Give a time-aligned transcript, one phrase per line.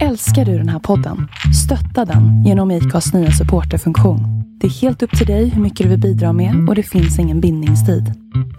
[0.00, 1.28] Älskar du den här podden?
[1.64, 4.20] Stötta den genom IKAs nya supporterfunktion.
[4.60, 7.18] Det är helt upp till dig hur mycket du vill bidra med och det finns
[7.18, 8.12] ingen bindningstid.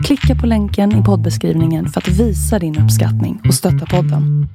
[0.06, 4.48] Klicka på länken i poddbeskrivningen för att visa din uppskattning och stötta podden.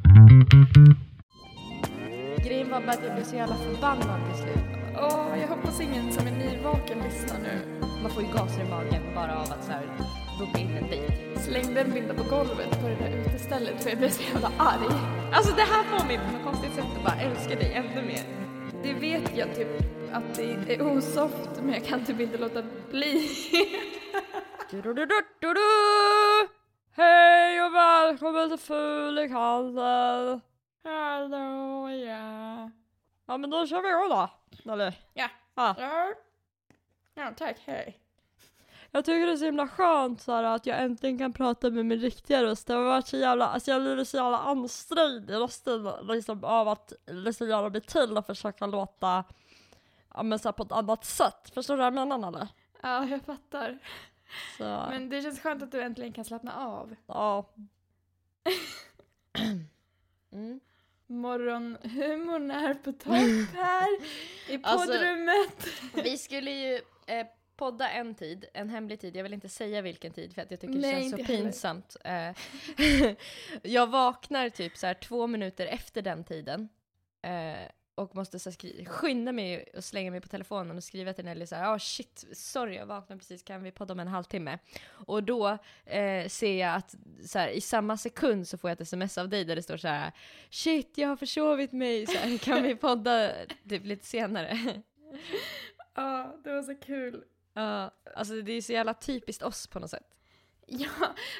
[2.47, 4.65] Grejen var bara att jag blev så jävla förbannad till slut.
[4.97, 7.81] Åh, jag hoppas ingen som är nyvaken lyssnar nu.
[8.03, 9.87] Man får ju gaser i magen bara av att så här,
[10.39, 11.28] boka in en dejt.
[11.49, 14.87] Slängde en bild på golvet på det där utestället för jag blev så jävla arg.
[15.33, 18.23] Alltså det här får mig på något konstigt sätt att bara älska dig ännu mer.
[18.83, 19.69] Det vet jag typ
[20.13, 23.29] att det är osoft men jag kan typ inte låta bli.
[26.97, 30.41] Hej och välkommen till Fulikanten!
[30.85, 32.71] Hallå ja.
[33.27, 34.29] Ja men då kör vi igång då.
[34.73, 34.95] Eller?
[35.15, 35.29] Ja.
[35.55, 35.75] Ja.
[35.79, 36.15] Ja,
[37.15, 37.99] ja tack, hej.
[38.91, 41.87] Jag tycker det är så himla skönt så här, att jag äntligen kan prata med
[41.87, 42.67] min riktiga röst.
[42.67, 46.69] Det har varit så jävla, alltså jag blivit så jävla ansträngd i rösten liksom av
[46.69, 49.25] att liksom göra mig till och försöka låta
[50.15, 51.51] ja, men så här, på ett annat sätt.
[51.55, 52.49] Förstår du vad jag menar eller?
[52.83, 53.79] Ja, jag fattar.
[54.59, 56.95] Så, Men det känns skönt att du äntligen kan slappna av.
[57.07, 57.45] ja.
[60.33, 60.61] Mm.
[61.07, 63.87] Morgonhumorn är på topp här
[64.49, 65.67] i Alltså- poddrummet.
[65.95, 66.75] Vi skulle ju
[67.07, 67.27] eh,
[67.59, 70.61] podda en tid, en hemlig tid, jag vill inte säga vilken tid för att jag
[70.61, 71.97] tycker det Nej, känns så pinsamt.
[72.05, 72.31] Eh,
[73.63, 76.69] jag vaknar typ så här två minuter efter den tiden
[77.23, 81.25] eh, och måste så skri- skynda mig och slänga mig på telefonen och skriva till
[81.25, 84.59] Nelly så här, ja shit, sorry jag vaknade precis, kan vi podda om en halvtimme?
[85.07, 86.95] Och då eh, ser jag att
[87.27, 89.77] så här, i samma sekund så får jag ett sms av dig där det står
[89.77, 90.13] så här,
[90.51, 93.33] shit jag har försovit mig, så här, kan vi podda
[93.69, 94.59] typ lite senare?
[95.95, 97.25] Ja, det var så kul.
[97.63, 100.15] Ja, alltså det är så jävla typiskt oss på något sätt.
[100.67, 100.89] Ja,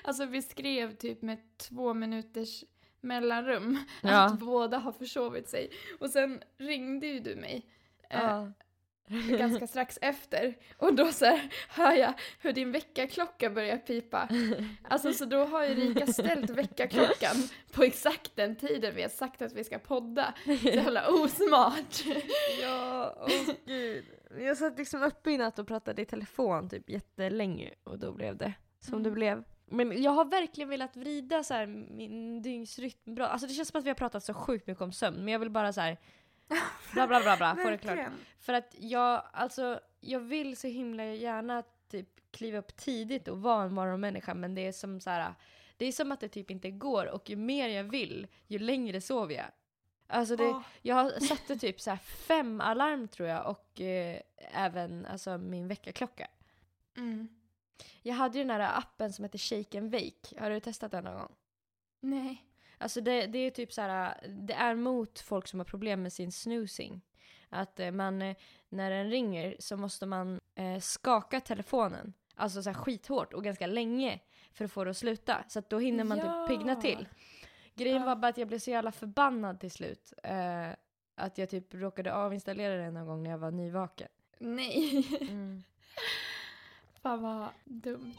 [0.05, 2.65] alltså vi skrev typ med två minuters
[3.01, 4.21] mellanrum Ja.
[4.27, 5.71] att båda har försovit sig.
[6.01, 7.67] Och sen ringde ju du mig
[8.11, 8.53] eh, Ja.
[9.39, 14.29] ganska strax efter och då så här hör jag hur din väckarklocka börjar pipa.
[14.89, 17.37] Alltså så då har ju Rika ställt väckarklockan
[17.73, 20.35] på exakt den tiden vi har sagt att vi ska podda.
[20.45, 22.05] Så jävla osmart.
[22.63, 24.05] Ja, åh gud.
[24.31, 28.37] Jag satt liksom uppe i natt och pratade i telefon typ jättelänge och då blev
[28.37, 29.03] det som Mm.
[29.03, 29.45] det blev.
[29.67, 33.27] Men jag har verkligen velat vrida så här min dygnsrytm bra.
[33.27, 35.39] Alltså det känns som att vi har pratat så sjukt mycket om sömn men jag
[35.39, 35.97] vill bara så här
[36.93, 37.99] bla bla bla bla, få det klart.
[38.41, 43.65] För att jag, alltså, jag vill så himla gärna typ kliva upp tidigt och vara
[43.65, 45.35] en morgonmänniska men det är som så här,
[45.77, 49.01] det är som att det typ inte går och ju mer jag vill, ju längre
[49.01, 49.47] sover jag.
[50.11, 50.61] Alltså det, Åh.
[50.83, 54.21] jag satte typ så fem alarm tror jag och eh,
[54.53, 56.29] även alltså min väckarklocka.
[56.97, 57.29] Mm.
[58.03, 61.05] Jag hade ju den här appen som heter Shake and Wake, har du testat den
[61.05, 61.35] någon gång?
[62.01, 62.45] Nej.
[62.79, 66.13] Alltså det, det är typ så här, det är mot folk som har problem med
[66.13, 67.01] sin snoozing.
[67.49, 68.37] Att eh, man, eh,
[68.69, 74.21] när den ringer så måste man eh, skaka telefonen, alltså så skithårt och ganska länge
[74.53, 75.45] för att få det att sluta.
[75.49, 76.47] Så att då hinner man Ja.
[76.47, 77.09] typ pigna till.
[77.79, 78.05] Grejen Ja.
[78.07, 80.13] var bara att jag blev så jävla förbannad till slut.
[80.23, 80.69] Eh,
[81.15, 84.09] att jag typ råkade avinstallera den någon gång när jag var nyvaken.
[84.39, 85.07] Nej.
[85.21, 85.63] Mm.
[87.03, 88.15] Fan vad dumt.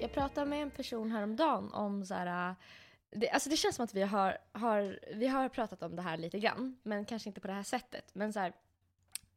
[0.00, 2.50] Jag pratade med en person häromdagen om så här.
[2.50, 2.54] äh,
[3.10, 6.16] Det, alltså det känns som att vi har, har, vi har pratat om det här
[6.16, 8.14] lite grann, men kanske inte på det här sättet.
[8.14, 8.52] Men så här,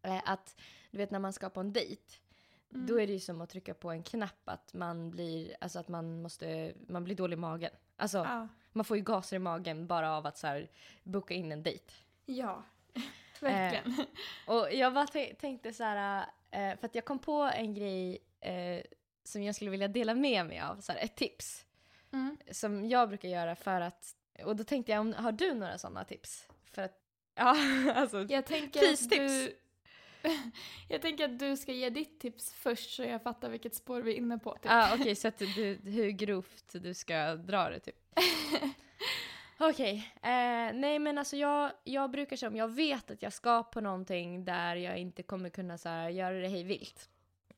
[0.01, 0.55] eh, att
[0.91, 2.01] du vet när man ska på en dejt,
[2.73, 2.85] Mm.
[2.87, 5.87] då är det ju som att trycka på en knapp att man blir, alltså att
[5.87, 7.71] man måste, man blir dålig i magen.
[7.95, 8.47] Alltså Ja.
[8.71, 10.69] man får ju gaser i magen bara av att så här,
[11.03, 11.93] boka in en dejt.
[12.25, 12.63] Ja.
[13.39, 14.05] Verkligen.
[14.47, 18.17] Och jag bara tän- tänkte så här, eh, för att jag kom på en grej
[18.39, 18.81] eh,
[19.23, 21.63] som jag skulle vilja dela med mig av, så här, ett tips
[22.11, 22.37] Mm.
[22.51, 26.47] som jag brukar göra för att, och då tänkte jag, har du några sådana tips?
[26.71, 26.99] För att,
[27.35, 27.55] ja
[27.95, 29.57] alltså, Jag tänker att du...
[30.87, 34.11] Jag tänker att du ska ge ditt tips först så jag fattar vilket spår vi
[34.11, 34.51] är inne på.
[34.53, 34.71] Typ.
[34.71, 37.95] ah, okej så att du, hur grovt du ska dra det typ.
[39.59, 43.81] Okej, eh, nej men alltså jag, jag brukar som, jag vet att jag ska på
[43.81, 47.09] någonting där jag inte kommer kunna så här, göra det hej vilt.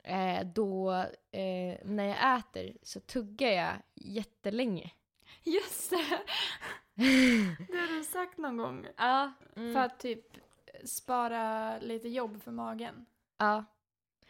[0.02, 0.92] Eh, då,
[1.30, 4.90] eh, när jag äter så tuggar jag jättelänge.
[5.42, 6.20] Just det!
[7.68, 8.86] Det har du sagt någon gång.
[8.96, 9.32] Ja.
[9.56, 9.74] Mm.
[9.74, 10.26] För att typ
[10.84, 13.06] spara lite jobb för magen.
[13.38, 13.64] Ja.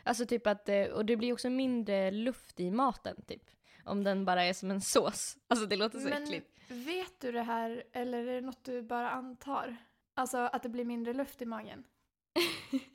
[0.02, 3.50] Alltså typ att, eh, och det blir också mindre luft i maten typ.
[3.84, 5.36] Om den bara är som en sås.
[5.48, 6.58] Alltså det låter så Men äckligt.
[6.68, 9.76] vet du det här eller är det något du bara antar?
[10.14, 11.84] Alltså att det blir mindre luft i magen?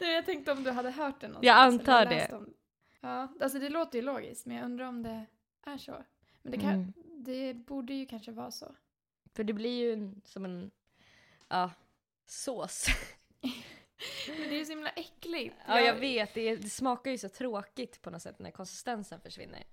[0.00, 1.46] Nej, jag tänkte om du hade hört det någonstans.
[1.46, 2.32] Jag antar det.
[2.34, 2.54] Om...
[3.00, 5.26] Ja, alltså det låter ju logiskt men jag undrar om det
[5.66, 6.04] är så.
[6.42, 6.92] Men det, kan, Mm.
[7.24, 8.74] det borde ju kanske vara så.
[9.34, 10.70] För det blir ju som en,
[11.48, 11.70] ja,
[12.26, 12.86] sås.
[14.28, 15.56] Men det är ju så himla äckligt.
[15.66, 19.64] Ja jag vet, det, det smakar ju så tråkigt på något sätt när konsistensen försvinner.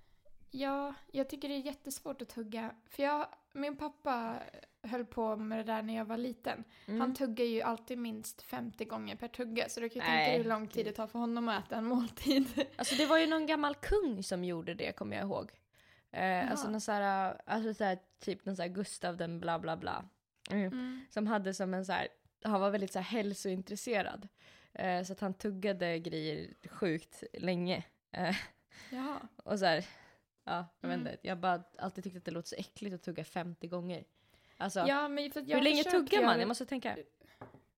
[0.54, 2.74] Ja, jag tycker det är jättesvårt att tugga.
[2.86, 4.42] För jag, min pappa
[4.82, 6.64] höll på med det där när jag var liten.
[6.86, 7.00] Mm.
[7.00, 9.68] Han tuggar ju alltid minst 50 gånger per tugga.
[9.68, 11.76] Så du kan ju tänka dig hur lång tid det tar för honom att äta
[11.76, 12.66] en måltid.
[12.76, 15.50] Alltså det var ju någon gammal kung som gjorde det kommer jag ihåg.
[16.10, 19.58] Eh, alltså någon så här, alltså så här, typ någon så här Gustav den bla
[19.58, 20.04] bla bla.
[20.50, 20.66] Mm.
[20.72, 21.04] Mm.
[21.10, 22.08] Som hade som en så här,
[22.44, 24.28] han var väldigt så här hälsointresserad.
[24.72, 27.84] Eh, så att han tuggade grejer sjukt länge.
[28.12, 28.36] Eh,
[29.36, 29.84] och så här,
[30.44, 31.06] ja jag vet Mm.
[31.12, 34.04] inte, jag bara alltid tyckte att det låter så äckligt att tugga 50 gånger.
[34.56, 36.38] Alltså, Ja, hur länge tuggar man?
[36.38, 36.96] Jag måste tänka.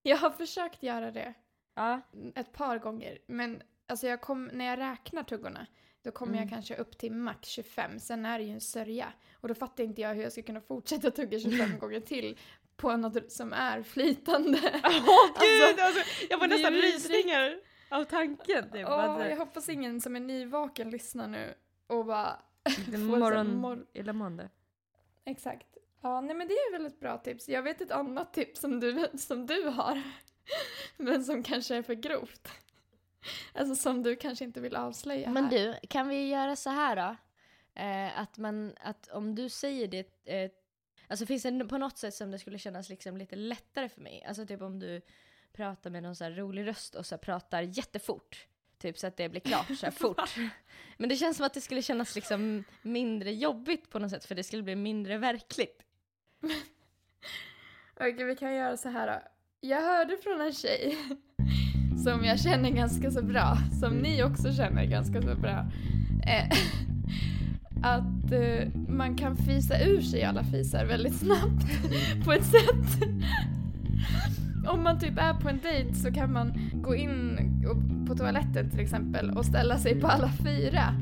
[0.03, 1.35] Jag har försökt göra det
[1.75, 2.01] Ja.
[2.35, 3.19] ett par gånger.
[3.27, 5.67] Men alltså jag kom, när jag räknar tuggorna,
[6.05, 6.43] då kommer Mm.
[6.43, 7.99] jag kanske upp till max 25.
[8.01, 9.13] Sen är det ju en sörja.
[9.41, 12.39] Och då fattar inte jag hur jag ska kunna fortsätta tugga 25 gånger till
[12.77, 14.59] på något som är flytande.
[14.85, 18.65] Åh gud, alltså, jag får nästan rysningar av tanken.
[18.75, 21.55] Åh, så- jag hoppas ingen som är nyvaken lyssnar nu
[21.87, 22.37] och bara...
[22.99, 24.49] morgon, mor- illamående.
[25.25, 25.67] Exakt.
[26.01, 27.49] Ja, nej men det är väl ett bra tips.
[27.49, 30.03] Jag vet ett annat tips som du, som du har.
[30.97, 32.49] Men som kanske är för grovt.
[33.53, 35.51] Alltså som du kanske inte vill avslöja Men här.
[35.51, 37.17] du, kan vi göra så här då?
[37.81, 40.51] Eh, att man, att om du säger det, eh,
[41.09, 44.25] alltså finns det på något sätt som det skulle kännas liksom lite lättare för mig?
[44.29, 45.01] Alltså typ om du
[45.53, 48.47] pratar med någon så här rolig röst och så pratar jättefort.
[48.79, 50.37] Typ så att det blir klart så fort.
[50.97, 54.35] Men det känns som att det skulle kännas liksom mindre jobbigt på något sätt för
[54.35, 55.83] det skulle bli mindre verkligt.
[57.95, 59.29] Okej, vi kan göra så här då.
[59.61, 60.99] Jag hörde från en tjej
[62.05, 65.67] som jag känner ganska så bra, som ni också känner ganska så bra,
[66.27, 66.49] eh,
[67.83, 71.67] att eh, man kan fisa ur sig alla fisar väldigt snabbt
[72.25, 73.09] på ett sätt.
[74.67, 77.39] Om man typ är på en dejt så kan man gå in
[78.09, 80.95] på toaletten till exempel och ställa sig på alla fyra.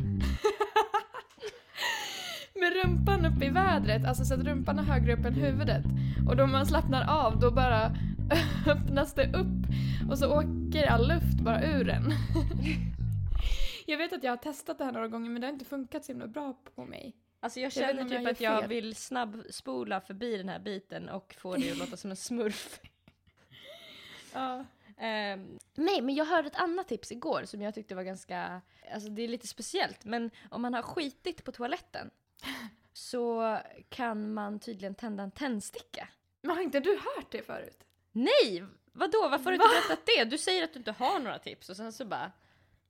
[2.55, 5.85] Med rumpan upp i vädret, alltså så att rumpan är högre upp än huvudet.
[6.29, 7.93] Och då man slappnar av då bara
[8.67, 9.67] öppnas det upp
[10.11, 12.05] och så åker all luft bara ur en.
[13.87, 16.05] Jag vet att jag har testat det här några gånger men det har inte funkat
[16.05, 17.17] så himla bra på mig.
[17.41, 18.69] Alltså jag Jag känner om typ jag att jag fel.
[18.69, 22.81] vill snabbspola förbi den här biten och få det att låta som en smurf.
[24.35, 24.65] Ja.
[24.99, 28.61] Ehm, nej, men jag hörde ett annat tips igår som jag tyckte var ganska,
[28.95, 32.11] alltså det är lite speciellt, men om man har skitit på toaletten
[32.93, 33.59] så
[33.89, 36.09] kan man tydligen tända en tändsticka.
[36.43, 37.85] Men har inte du hört det förut?
[38.13, 38.65] Nej!
[38.93, 39.29] Vadå?
[39.29, 39.65] Varför har du Va?
[39.65, 40.25] inte berättat det?
[40.25, 42.33] Du säger att du inte har några tips och sen så bara...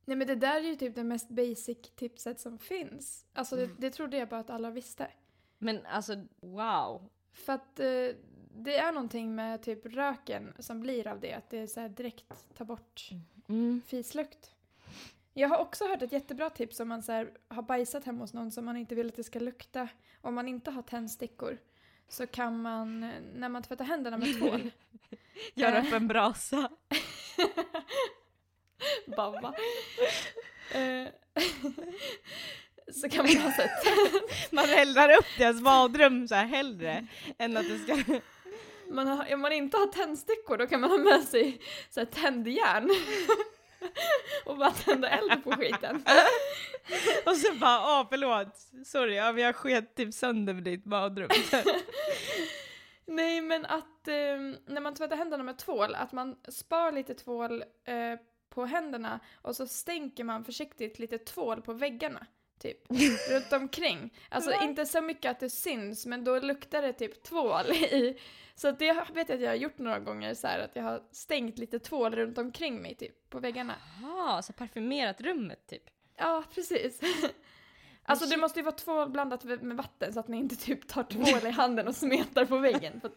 [0.04, 3.26] Nej men det där är ju typ det mest basic tipset som finns.
[3.32, 5.10] Alltså det, det trodde jag bara att alla visste.
[5.58, 7.10] Men alltså, wow.
[7.32, 8.08] För att eh,
[8.54, 12.54] det är någonting med typ röken som blir av det, att det så här direkt
[12.56, 13.08] tar bort
[13.48, 13.82] Mm.
[13.86, 14.54] fislukt.
[15.34, 18.32] Jag har också hört ett jättebra tips om man så här, har bajsat hemma hos
[18.34, 19.88] någon som man inte vill att det ska lukta.
[20.20, 21.58] Om man inte har tändstickor
[22.12, 23.00] så kan man,
[23.34, 24.70] när man tvättar händerna med tvål,
[25.54, 25.86] Gör Eh.
[25.86, 26.70] upp en brasa.
[29.16, 29.54] babba,
[30.72, 31.08] eh,
[32.92, 33.70] så kan man ha sett
[34.52, 37.06] Man eldar upp deras badrum så här hellre
[37.38, 38.20] än att det ska...
[38.90, 41.60] man har, om man inte har tändstickor då kan man ha med sig
[41.90, 42.90] så här tändjärn
[44.44, 46.04] och bara tända eld på skiten.
[47.26, 51.28] Och så bara, åh förlåt, sorry, ja, men jag sket typ sönder ditt badrum.
[53.06, 54.14] Nej men att eh,
[54.66, 59.56] när man tvättar händerna med tvål, att man spar lite tvål eh, på händerna och
[59.56, 62.26] så stänker man försiktigt lite tvål på väggarna.
[62.62, 62.78] Typ,
[63.30, 64.14] runt omkring.
[64.28, 68.18] Alltså inte så mycket att det syns, men då luktar det typ tvål i.
[68.54, 71.02] Så det vet jag att jag har gjort några gånger så här att jag har
[71.12, 73.74] stängt lite tvål runt omkring mig typ, på väggarna.
[74.02, 75.82] Jaha, så parfymerat rummet typ.
[76.16, 77.00] Ja, precis.
[78.04, 81.02] Alltså det måste ju vara tvål blandat med vatten så att ni inte typ tar
[81.02, 83.00] tvål i handen och smetar på väggen.
[83.04, 83.10] Åh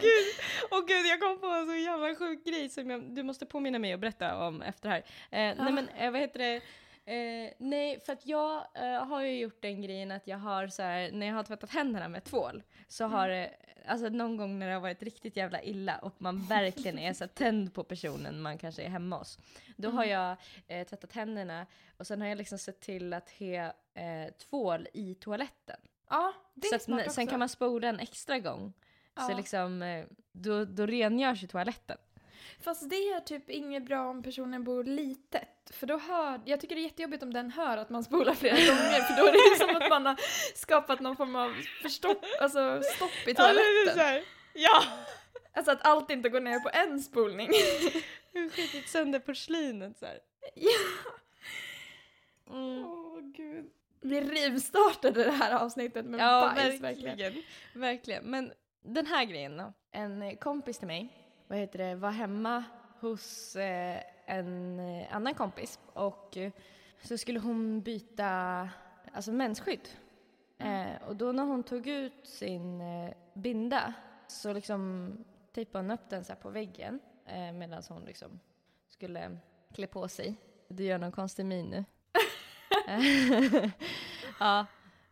[0.00, 0.24] gud,
[0.70, 3.78] åh gud, jag kom på en så jävla sjuk grej som jag, du måste påminna
[3.78, 5.00] mig att berätta om efter det här.
[5.00, 5.70] Eh, Nej Ah.
[5.70, 6.60] men eh, vad heter det?
[7.08, 10.82] Eh, nej, för att jag eh, har ju gjort den grejen att jag har så
[10.82, 13.50] här, när jag har tvättat händerna med tvål så har det,
[13.86, 17.24] alltså någon gång när det har varit riktigt jävla illa och man verkligen är så
[17.24, 19.38] här tänd på personen man kanske är hemma hos.
[19.76, 20.10] Då har Mm.
[20.20, 20.36] jag
[20.80, 23.46] eh, tvättat händerna och sen har jag liksom sett till att ha
[24.02, 25.80] eh, tvål i toaletten.
[26.10, 27.12] ja, det Så är att, smart också.
[27.12, 28.72] sen kan man spola en extra gång.
[29.26, 29.36] Så Ja.
[29.36, 31.96] liksom, eh, då, då rengörs ju toaletten.
[32.60, 35.48] Fast det är typ inget bra om personen bor litet.
[35.70, 38.54] För då hör, jag tycker det är jättejobbigt om den hör att man spolar flera
[38.56, 40.16] gånger för då är det ju som att man har
[40.54, 41.52] skapat någon form av
[41.82, 44.22] förstopp, alltså stopp i toaletten.
[44.54, 44.82] Ja!
[45.52, 47.48] Alltså att allt inte går ner på en spolning.
[48.52, 50.18] Skitit sönder porslinet såhär.
[50.54, 50.70] ja.
[52.50, 52.86] Mm.
[52.86, 53.70] Åh gud.
[54.00, 57.16] Vi rivstartade det här avsnittet med Ja, bajs verkligen.
[57.18, 57.42] verkligen.
[57.74, 58.24] verkligen.
[58.24, 58.52] Men
[58.82, 59.72] den här grejen då.
[59.92, 61.08] En kompis till mig,
[61.46, 62.64] vad heter det, var hemma
[63.00, 66.52] hos eh, en eh, annan kompis och eh,
[67.02, 68.68] så skulle hon byta
[69.12, 69.88] alltså mensskydd.
[70.58, 72.82] Eh, och då när hon tog ut sin
[73.34, 73.92] binda
[74.26, 75.10] så liksom
[75.52, 77.00] tejpade hon upp den så här på väggen
[77.54, 78.40] medan hon liksom
[78.88, 79.38] skulle
[79.74, 80.34] klä på sig.
[80.68, 81.84] Du gör någon konstig min nu.
[84.40, 84.66] ja,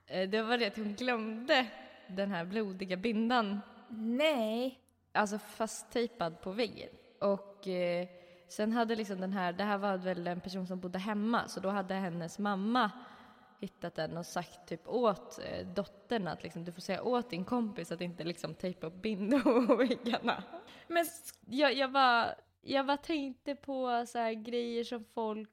[0.07, 1.67] det var det att hon glömde
[2.07, 4.84] den här blodiga bindan, Nej
[5.15, 6.91] alltså fasttejpad på väggen.
[7.21, 8.09] Och eh,
[8.49, 11.61] sen hade liksom den här, det här var väl en person som bodde hemma, så
[11.61, 12.91] då hade hennes mamma
[13.61, 17.45] hittat den och sagt typ åt eh, dottern att liksom, du får säga åt din
[17.45, 20.43] kompis att inte liksom tejpa upp bindor på väggarna.
[20.87, 21.07] Men
[21.47, 25.51] Jag, jag, bara, jag bara tänkte på så här grejer som folk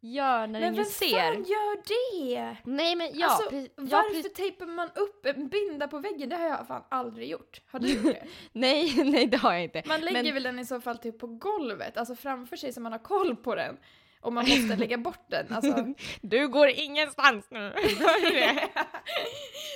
[0.00, 1.08] gör när men ingen vem ser.
[1.32, 2.56] fan gör det?
[2.64, 6.28] Nej men ja, alltså, pre- ja varför pre- tejpar man upp en binda på väggen?
[6.28, 7.60] Det har jag fan aldrig gjort.
[7.70, 8.26] Har du gjort det?
[8.52, 9.82] nej, nej det har jag inte.
[9.86, 12.80] Man lägger Men- väl den i så fall typ på golvet, alltså framför sig så
[12.80, 13.76] man har koll på den.
[14.20, 15.46] Och man måste lägga bort den.
[15.52, 15.86] Alltså.
[16.22, 17.72] Du går ingenstans nu.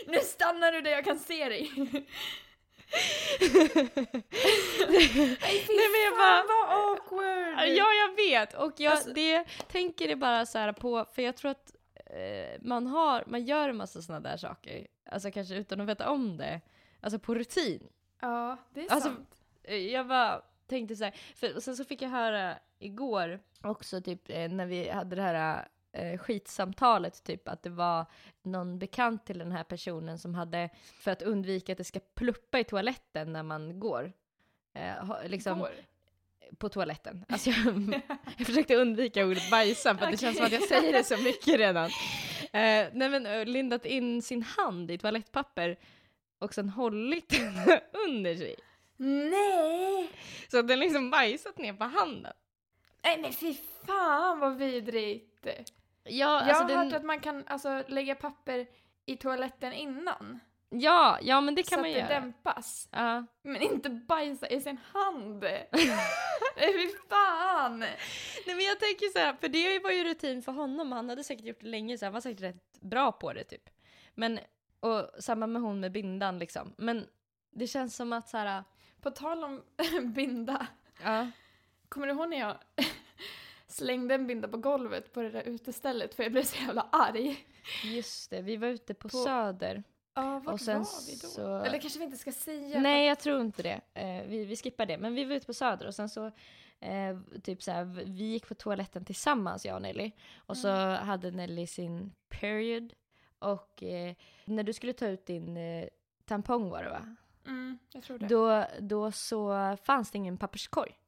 [0.06, 1.70] Nu stannar du där jag kan se dig.
[4.90, 7.68] Nej men jag bara- vad awkward!
[7.68, 8.54] ja, jag vet.
[8.54, 11.74] Och jag Alltså- det tänker det bara så här på, för jag tror att
[12.06, 16.10] eh, man har, man gör en massa sådana där saker, alltså kanske utan att veta
[16.10, 16.60] om det,
[17.00, 17.88] alltså på rutin.
[18.20, 19.34] Ja, det är Alltså, sant.
[19.62, 24.30] Eh, Jag bara tänkte så här, för sen så fick jag höra igår också typ
[24.30, 28.06] eh, när vi hade det här eh, skitsamtalet typ att det var
[28.42, 30.70] någon bekant till den här personen som hade
[31.00, 34.12] för att undvika att det ska pluppa i toaletten när man går.
[34.74, 35.70] Eh, liksom Går.
[36.58, 37.24] på toaletten.
[37.28, 38.00] Alltså jag,
[38.36, 41.16] jag försökte undvika ordet bajsa för att det känns som att jag säger det så
[41.16, 41.90] mycket redan.
[42.42, 45.76] Eh, nej men eh, lindat in sin hand i toalettpapper
[46.38, 48.56] och sen hållit den under sig.
[48.96, 50.10] Nej!
[50.50, 52.32] Så att den liksom bajsat ner på handen.
[53.04, 53.54] Nej men fy
[53.86, 55.46] fan vad vidrigt!
[56.04, 58.66] Ja, Jag alltså har den, hört att man kan alltså, lägga papper
[59.06, 60.40] i toaletten innan.
[60.70, 62.20] ja, ja men det kan så man att det göra.
[62.20, 62.88] dämpas.
[62.92, 63.26] Ja.
[63.42, 65.44] Men inte bajsa i sin hand!
[66.56, 67.78] Fy fan!
[67.80, 67.96] Nej
[68.46, 71.44] men jag tänker så här, för det var ju rutin för honom, han hade säkert
[71.46, 73.70] gjort det länge så han var säkert rätt bra på det typ.
[74.14, 74.38] Men,
[74.80, 76.74] och samma med hon med bindan liksom.
[76.78, 77.06] Men
[77.50, 78.64] det känns som att så här,
[79.00, 79.62] På tal om
[80.14, 80.66] binda.
[81.04, 81.30] ja.
[81.88, 82.56] Kommer du ihåg när jag
[83.72, 87.46] slängde en binda på golvet på det där utestället för jag blev så jävla arg?
[87.84, 89.82] Just det, vi var ute på, På- Söder.
[90.14, 91.28] Ja, vart Och sen var vi då?
[91.28, 92.80] så- Eller kanske vi inte ska säga?
[92.80, 93.80] Nej, jag tror inte det.
[93.94, 94.98] Eh, vi, vi skippar det.
[94.98, 96.26] Men vi var ute på Söder och sen så,
[96.80, 100.10] eh, typ så här, v- vi gick på toaletten tillsammans, jag och Nelly.
[100.36, 102.92] Och så hade Nelly sin period.
[103.38, 104.14] Och eh,
[104.44, 105.88] när du skulle ta ut din eh,
[106.24, 107.16] tampong var det va?
[107.46, 108.26] Mm, jag tror det.
[108.26, 110.98] Då, då så fanns det ingen papperskorg.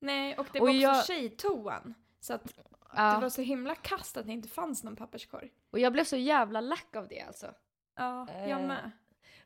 [0.00, 1.94] Nej, och det Och var också jag- tjejtoan.
[2.20, 2.52] Så att det
[2.96, 3.18] Ja.
[3.20, 5.52] var så himla kast att det inte fanns någon papperskorg.
[5.70, 7.54] Och jag blev så jävla lack av det alltså.
[7.96, 8.90] Ja, jag Eh, med.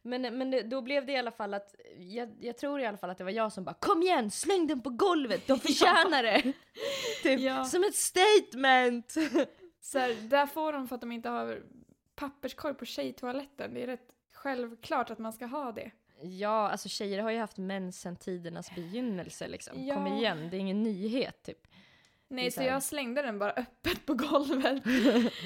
[0.05, 2.97] Men, men det, då blev det i alla fall att, jag, jag tror i alla
[2.97, 6.23] fall att det var jag som bara Kom igen, släng den på golvet, de förtjänar
[6.23, 6.43] det!
[7.23, 7.65] typ, Ja.
[7.65, 9.11] som ett statement!
[9.81, 11.63] Så här, där får de för att de inte har
[12.15, 13.75] papperskorg på tjejtoaletten.
[13.75, 15.91] Det är rätt självklart att man ska ha det.
[16.23, 19.87] Ja, alltså tjejer har ju haft mens sedan tidernas begynnelse liksom.
[19.87, 19.95] Ja.
[19.95, 21.67] Kom igen, det är ingen nyhet typ.
[22.29, 24.83] Nej, så så här- jag slängde den bara öppet på golvet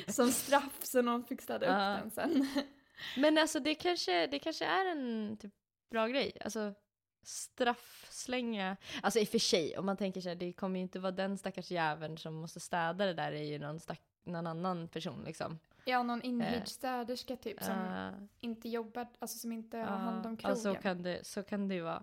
[0.14, 2.49] som straff så någon fick städa upp den sen.
[3.16, 5.52] Men alltså det kanske, det kanske är en typ
[5.90, 6.33] bra grej.
[6.45, 6.75] Alltså
[7.23, 8.76] straffslänga.
[9.02, 11.38] Alltså i och för sig, om man tänker sig det kommer ju inte vara den
[11.38, 15.25] stackars jäveln som måste städa det där, det är ju någon, stack, någon annan person
[15.26, 15.59] liksom.
[15.88, 20.26] Ja, någon inhyrd städerska typ som Eh, inte jobbar, alltså som inte har ja, hand
[20.26, 20.57] om ja, krogen.
[20.57, 22.02] så, kan det, så kan det ju vara.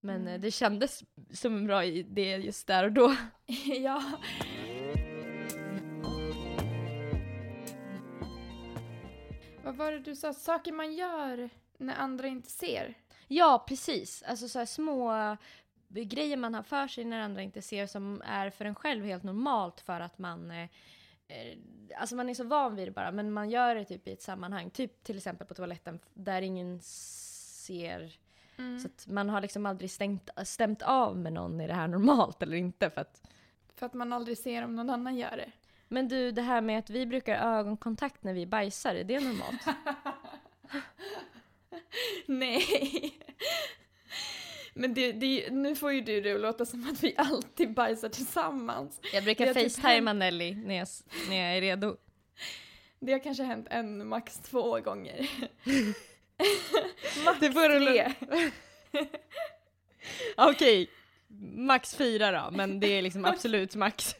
[0.00, 0.34] Men Mm.
[0.34, 3.16] eh, det kändes som en bra idé just där och då.
[3.66, 4.02] ja.
[9.64, 10.32] Vad var det du sa?
[10.32, 12.94] Saker man gör när andra inte ser?
[13.28, 14.22] Ja, precis.
[14.22, 15.36] Alltså så små
[15.88, 19.22] grejer man har för sig när andra inte ser som är för en själv helt
[19.22, 20.68] normalt för att man eh, eh,
[21.96, 24.22] Alltså man är så van vid det bara, men man gör det typ i ett
[24.22, 24.70] sammanhang.
[24.70, 28.18] Typ till exempel på toaletten där ingen ser
[28.58, 28.80] Mm.
[28.80, 32.42] Så att man har liksom aldrig stängt, stämt av med någon, är det här normalt
[32.42, 32.90] eller inte?
[32.90, 33.22] För att,
[33.76, 35.50] För att man aldrig ser om någon annan gör det.
[35.88, 39.60] men du, det här med att vi brukar ögonkontakt när vi bajsar, är det normalt?
[42.26, 43.18] Nej.
[44.74, 48.08] Men det, det, nu får ju du det att låta som att vi alltid bajsar
[48.08, 49.00] tillsammans.
[49.12, 50.88] Jag brukar Det har typ facetima Nelly när jag,
[51.28, 51.96] när jag är redo.
[53.00, 55.30] Det har kanske hänt en, max två gånger.
[57.24, 58.12] max Det tre.
[60.36, 60.90] Okej,
[61.56, 64.16] max fyra då, men det är liksom absolut max.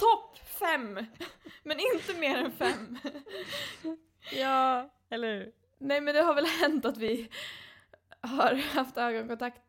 [0.00, 1.06] Topp fem!
[1.62, 2.98] Men inte mer än fem.
[4.32, 5.52] Ja, eller hur?
[5.78, 7.28] Nej men det har väl hänt att vi
[8.26, 9.62] har haft ögonkontakt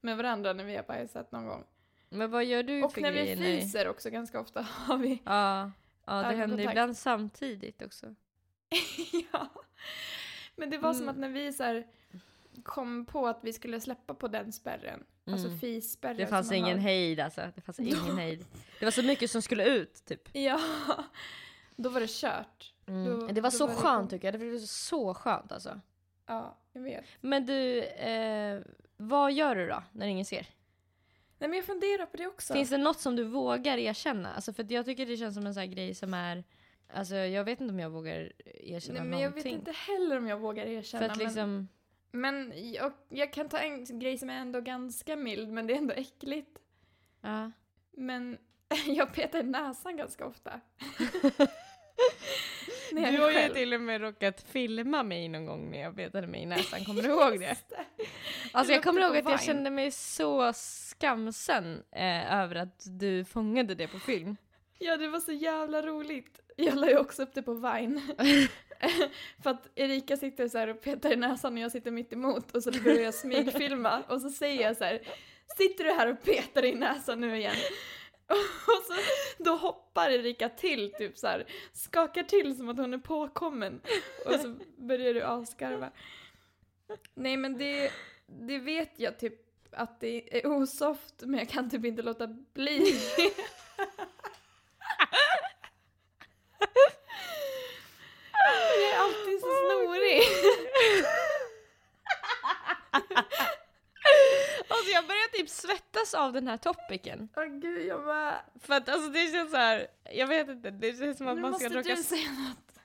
[0.00, 1.64] med varandra när vi har bajsat någon gång.
[2.08, 3.36] Men vad gör du Och för när vi grejer?
[3.36, 5.22] när- fiser också ganska ofta har vi.
[5.24, 5.70] Ja,
[6.04, 8.14] ja det händer ibland samtidigt också.
[9.32, 9.48] ja.
[10.56, 11.14] Men det var som Mm.
[11.14, 11.86] att när vi så här
[12.62, 15.58] kom på att vi skulle släppa på den spärren, alltså Mm.
[15.60, 16.82] fisspärren Det fanns som ingen har.
[16.82, 17.40] hejd alltså.
[17.54, 18.44] Det fanns ingen hejd.
[18.78, 20.28] Det var så mycket som skulle ut typ.
[20.36, 20.60] Ja,
[21.76, 22.74] då var det kört.
[22.86, 23.04] Mm.
[23.04, 24.40] Då- det var så var det skönt kom- tycker jag.
[24.40, 25.80] Det var så skönt alltså.
[26.26, 27.04] Ja, jag vet.
[27.20, 28.60] Men du, eh,
[28.96, 30.46] vad gör du då när ingen ser?
[31.38, 32.52] Nej men jag funderar på det också.
[32.54, 34.34] Finns det något som du vågar erkänna?
[34.34, 36.44] Alltså för jag tycker det känns som en sån här grej som är
[36.94, 39.54] Alltså jag vet inte om jag vågar erkänna Nej men jag vet någonting.
[39.54, 41.04] inte heller om jag vågar erkänna.
[41.04, 41.68] för att liksom,
[42.10, 45.74] Men, men jag, jag kan ta en grej som är ändå ganska mild, men det
[45.74, 46.58] är ändå äckligt.
[47.20, 47.50] ja.
[47.92, 48.38] Men
[48.86, 50.60] jag petar i näsan ganska ofta.
[52.94, 53.54] När jag Du har ju själv.
[53.54, 57.02] till och med råkat filma mig någon gång när jag betade mig i näsan, kommer
[57.02, 57.56] du ihåg det?
[57.68, 57.84] Det.
[58.52, 63.74] Alltså jag kommer ihåg att jag kände mig så skamsen eh, över att du fångade
[63.74, 64.36] det på film.
[64.78, 66.40] Ja, det var så jävla roligt.
[66.56, 68.00] Jag la ju också upp det på Vine.
[69.42, 72.50] För att Erika sitter så här och petar i näsan och jag sitter mitt emot
[72.56, 75.00] och så börjar jag smygfilma och så säger jag så här
[75.56, 77.54] Sitter du här och petar i näsan nu igen?
[78.66, 78.94] Och så,
[79.38, 83.80] då hoppar Erika till typ så här, skakar till som att hon är påkommen.
[84.26, 85.90] Och så börjar du asgarva.
[87.14, 87.92] Nej men det,
[88.26, 89.34] det vet jag typ
[89.70, 93.00] att det är osoft men jag kan typ inte låta bli.
[98.80, 100.22] Jag är alltid så snorig.
[104.68, 107.28] Alltså jag börjar typ svettas av den här topicen.
[107.36, 108.34] Åh gud, jag bara...
[108.60, 111.42] För att alltså det känns så här, jag vet inte, det känns som att Nu
[111.42, 111.94] man ska måste råka...
[111.94, 112.78] du säga något.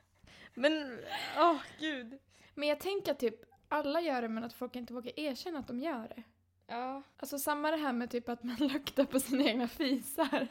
[0.53, 0.99] Men,
[1.37, 2.19] åh gud.
[2.55, 3.35] Men jag tänker att typ
[3.69, 6.23] alla gör det men att folk inte vågar erkänna att de gör det.
[6.67, 7.03] Ja.
[7.17, 10.47] Alltså samma det här med typ att man luktar på sina egna fisar.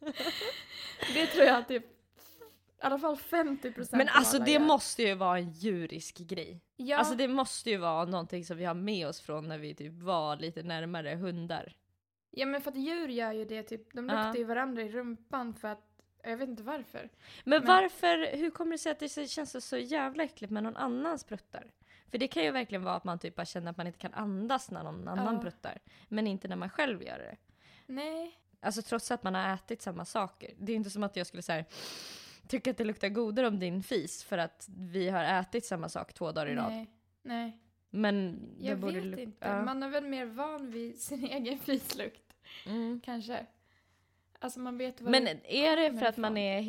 [1.14, 1.95] det tror jag typ
[2.86, 6.60] alla fall 50 procent Men alltså det måste ju vara en djurisk grej.
[6.76, 9.74] Ja, Alltså det måste ju vara någonting som vi har med oss från när vi
[9.74, 11.76] typ var lite närmare hundar.
[12.30, 15.54] ja men för att djur gör ju det typ, de luktar ju varandra i rumpan
[15.54, 17.08] för att, jag vet inte varför.
[17.44, 20.62] Men, Men- varför, hur kommer det sig att det känns så, så jävla äckligt med
[20.62, 21.70] någon annans pruttar?
[22.10, 24.14] För det kan ju verkligen vara att man typ bara känner att man inte kan
[24.14, 25.40] andas när någon annan Ja.
[25.42, 25.78] pruttar.
[26.08, 27.36] Men inte när man själv gör det.
[27.86, 28.38] Nej.
[28.60, 30.54] Alltså trots att man har ätit samma saker.
[30.58, 31.64] Det är inte som att jag skulle säga
[32.48, 36.12] tycka att det luktar godare om din fis för att vi har ätit samma sak
[36.12, 36.70] två dagar i rad.
[36.72, 36.86] Nej.
[37.22, 37.58] Nej.
[37.90, 39.48] Men Jag vet luk- inte.
[39.48, 39.62] Ja.
[39.62, 42.22] Man är väl mer van vid sin egen fislukt,
[42.66, 43.00] Mm.
[43.04, 43.46] kanske.
[44.38, 46.60] Alltså man vet vad Men är det för att man är,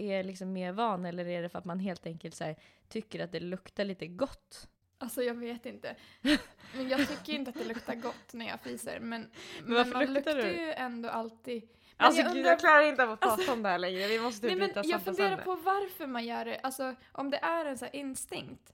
[0.00, 2.56] är liksom mer van eller är det för att man helt enkelt här,
[2.88, 4.68] tycker att det luktar lite gott?
[4.98, 5.96] Alltså jag vet inte.
[6.76, 9.00] Men jag tycker inte att det luktar gott när jag fiser.
[9.00, 9.30] Men,
[9.64, 11.68] men, varför man luktar luktar ju ändå alltid.
[12.06, 14.06] Alltså jag undrar- jag klarar inte av att prata Alltså- om det här längre.
[14.06, 16.60] Vi måste Nej, typ men byta jag funderar på varför man gör det.
[16.62, 18.72] Alltså om det är en sån här instinkt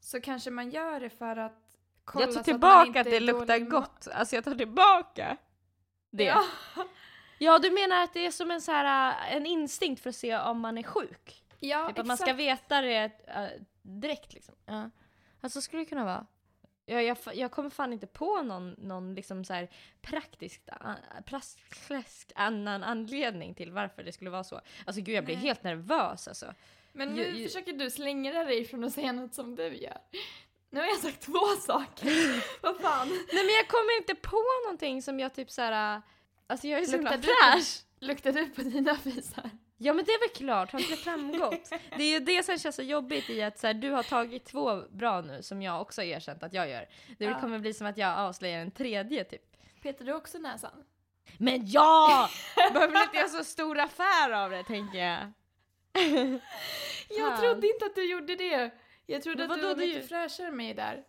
[0.00, 3.20] så kanske man gör det för att kolla Jag tar att tillbaka inte att det
[3.20, 4.08] luktar gott.
[4.12, 5.36] Alltså jag tar tillbaka
[6.10, 6.24] det.
[6.24, 6.44] Ja.
[7.38, 10.16] Ja, du menar att det är som en, så här, äh, en instinkt för att
[10.16, 11.44] se om man är sjuk?
[11.60, 12.38] Ja, typ att man ska exakt.
[12.38, 13.46] veta det äh,
[13.82, 14.54] direkt liksom.
[14.66, 14.90] Ja.
[15.40, 16.26] Alltså skulle det kunna vara.
[16.90, 19.68] Ja, jag, fa- jag kommer fan inte på någon, någon liksom så här
[20.02, 20.62] praktisk,
[21.24, 24.60] praktisk annan anledning till varför det skulle vara så.
[24.86, 25.44] Alltså gud jag blir Nej.
[25.44, 26.54] helt nervös alltså.
[26.92, 29.98] Men nu ju- försöker du slänga dig från att säga något som du gör.
[30.70, 32.42] Nu har jag sagt två saker.
[32.62, 33.08] Vad fan.
[33.08, 35.96] Nej men jag kommer inte på någonting som jag typ så här.
[35.96, 36.02] äh,
[36.46, 37.82] Alltså jag är så himla Luktar du på- fräsch.
[38.00, 39.50] Luktar du på dina fisar?
[39.82, 41.70] Ja men det är väl klart, har inte det framgått?
[41.96, 44.44] Det är ju det som känns så jobbigt i att så här, du har tagit
[44.44, 46.88] två bra nu som jag också har erkänt att jag gör.
[47.18, 47.40] Det Ja.
[47.40, 49.42] kommer bli som att jag avslöjar en tredje typ.
[49.82, 50.84] Petar du också näsan?
[51.38, 52.28] Men ja!
[52.72, 55.32] Behöver inte jag så stor affär av det tänker jag.
[57.08, 57.40] Jag Fan.
[57.40, 58.70] trodde inte att du gjorde det.
[59.06, 61.04] Jag trodde att du var ju- fräschare med mig där.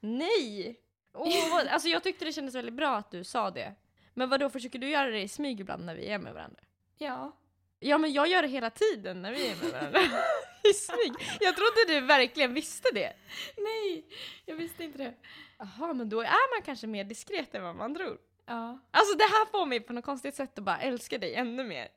[0.00, 0.80] Nej!
[1.14, 3.74] Åh, vad- alltså jag tyckte det kändes väldigt bra att du sa det.
[4.14, 6.60] Men vad då försöker du göra det i smyg ibland när vi är med varandra?
[6.98, 7.32] Ja.
[7.78, 10.00] Ja men jag gör det hela tiden när vi är med varandra.
[10.70, 11.12] I smyg.
[11.40, 13.12] Jag trodde du verkligen visste det.
[13.56, 14.04] Nej,
[14.44, 15.14] jag visste inte det.
[15.58, 18.18] Jaha, men då är man kanske mer diskret än vad man tror.
[18.46, 18.78] Ja.
[18.90, 21.88] Alltså det här får mig på något konstigt sätt att bara älska dig ännu mer.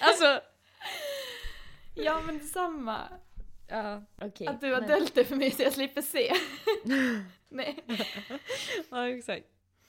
[0.00, 0.40] Alltså,
[1.94, 3.00] Ja men detsamma.
[3.68, 4.46] ja okej.
[4.46, 6.32] Att du har men- döljt det för mig så jag slipper se.
[7.48, 7.84] Nej.
[8.90, 9.46] Ja exakt.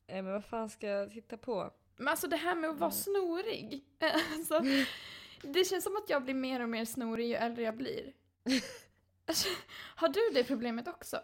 [0.07, 1.71] Eh, men vad fan ska jag titta på?
[1.97, 3.83] Men alltså det här med att vara snorig.
[4.33, 4.61] Alltså,
[5.41, 8.13] det känns som att jag blir mer och mer snorig ju äldre jag blir.
[9.29, 9.49] Alltså,
[9.95, 11.19] har du det problemet också?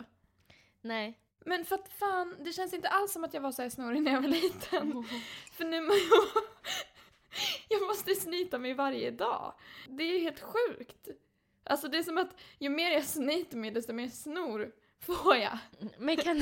[0.81, 1.19] Nej.
[1.45, 4.01] Men för att fan, det känns inte alls som att jag var så här snorig
[4.01, 5.03] när jag var liten.
[5.51, 6.43] För nu jag...
[7.69, 9.53] Jag måste snyta mig varje dag.
[9.89, 11.07] Det är helt sjukt.
[11.63, 15.57] Alltså det är som att ju mer jag snyter mig desto mer snor får jag.
[15.97, 16.41] Men kan,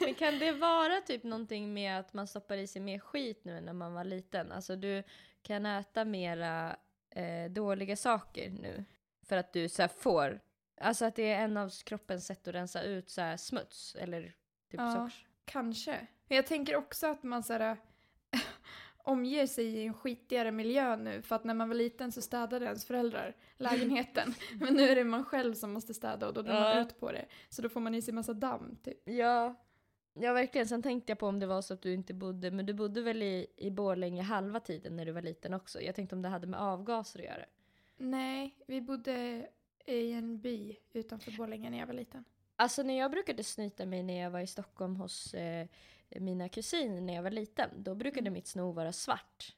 [0.00, 3.56] men kan det vara typ någonting med att man stoppar i sig mer skit nu
[3.56, 4.52] än när man var liten?
[4.52, 5.02] Alltså du
[5.42, 6.76] kan äta mera
[7.10, 8.84] eh, dåliga saker nu
[9.26, 10.40] för att du så får,
[10.80, 14.22] alltså att det är en av kroppens sätt att rensa ut så här, smuts eller
[14.70, 14.92] typ Ja.
[14.92, 15.26] socker.
[15.44, 16.06] Kanske.
[16.28, 17.76] Men jag tänker också att man så här,
[18.96, 22.64] omger sig i en skitigare miljö nu för att när man var liten så städade
[22.66, 24.34] ens föräldrar lägenheten.
[24.60, 26.80] Men nu är det man själv som måste städa och då drar man Ja.
[26.80, 27.26] ut på det.
[27.48, 29.08] Så då får man i sig massa damm typ.
[29.08, 29.54] Ja.
[30.14, 32.66] Ja verkligen, sen tänkte jag på om det var så att du inte bodde, men
[32.66, 35.80] du bodde väl i, i Borlänge halva tiden när du var liten också?
[35.80, 37.44] Jag tänkte om det hade med avgaser att göra.
[37.96, 39.46] Nej, vi bodde
[39.86, 42.24] i en by utanför Borlänge när jag var liten.
[42.56, 45.66] Alltså när jag brukade snyta mig när jag var i Stockholm hos eh,
[46.08, 48.32] mina kusiner när jag var liten, då brukade Mm.
[48.32, 49.56] mitt snor vara svart.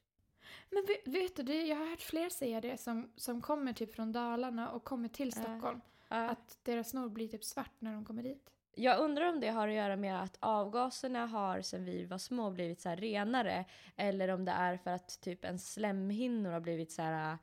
[0.70, 3.94] Men vet, vet du, det, jag har hört fler säga det som, som kommer typ
[3.94, 5.32] från Dalarna och kommer till.
[5.32, 5.80] Stockholm.
[6.08, 8.50] Att deras snor blir typ svart när de kommer dit.
[8.74, 12.50] Jag undrar om det har att göra med att avgaserna har sen vi var små
[12.50, 13.64] blivit så renare
[13.96, 17.38] eller om det är för att typ en slemhinnor har blivit så här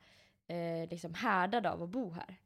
[0.46, 2.36] eh, liksom härdade av att bo här.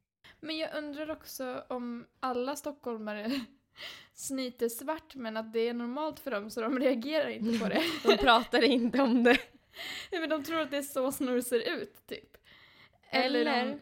[0.41, 3.31] Men jag undrar också om alla stockholmare
[4.15, 7.83] snyter svart men att det är normalt för dem så de reagerar inte på det.
[8.05, 9.39] De pratar inte om det.
[10.13, 12.37] Nej, men de tror att det är så snor ser ut typ.
[13.11, 13.81] Eller, Eller- om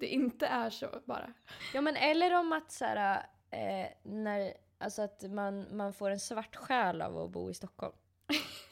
[0.00, 1.32] det inte är så bara.
[1.74, 6.20] Ja men eller om att så här, eh, när, alltså att man, man får en
[6.20, 7.94] svart själ av att bo i Stockholm.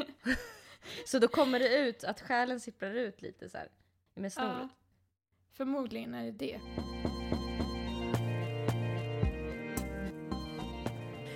[1.06, 3.68] så då kommer det ut att själen sipprar ut lite så här
[4.14, 4.56] med snoret.
[4.60, 4.68] Ja.
[5.52, 6.60] Förmodligen är det det.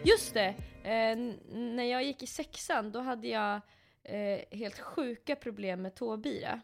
[0.05, 0.55] Just det!
[0.83, 1.17] Eh,
[1.53, 3.61] när jag gick i sexan då hade jag
[4.03, 6.61] eh, helt sjuka problem med tåbira.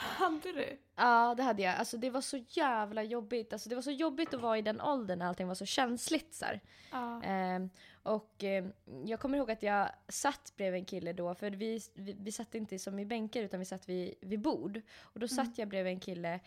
[0.00, 0.78] Hade du?
[0.96, 1.74] Ja, det hade jag.
[1.74, 3.52] Alltså det var så jävla jobbigt.
[3.52, 6.34] Alltså det var så jobbigt att vara i den åldern när allting var så känsligt
[6.34, 6.46] så.
[6.92, 7.22] Ja.
[7.22, 7.70] Ehm,
[8.02, 8.72] och ehm,
[9.04, 12.54] jag kommer ihåg att jag satt bredvid en kille då, för vi, vi, vi satt
[12.54, 14.80] inte som i bänkar utan vi satt vid, vid bord.
[15.00, 16.40] Och då satt jag bredvid en kille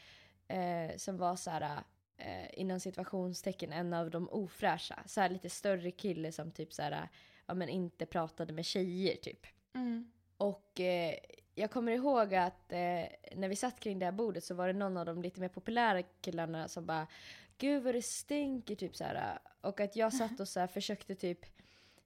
[0.48, 1.84] eh, som var så här,
[2.18, 5.04] eh, inom situationstecken en av de ofräscha.
[5.06, 7.10] Så här lite större kille som typ så här,
[7.46, 9.48] ja men inte pratade med tjejer typ.
[9.74, 10.12] Mm.
[10.38, 11.16] Och eh,
[11.56, 12.78] jag kommer ihåg att eh,
[13.36, 15.48] när vi satt kring det här bordet så var det någon av de lite mer
[15.48, 17.08] populära killarna som bara
[17.58, 19.40] Gud vad det stinker typ så här.
[19.62, 21.46] Och att jag satt och så här, försökte typ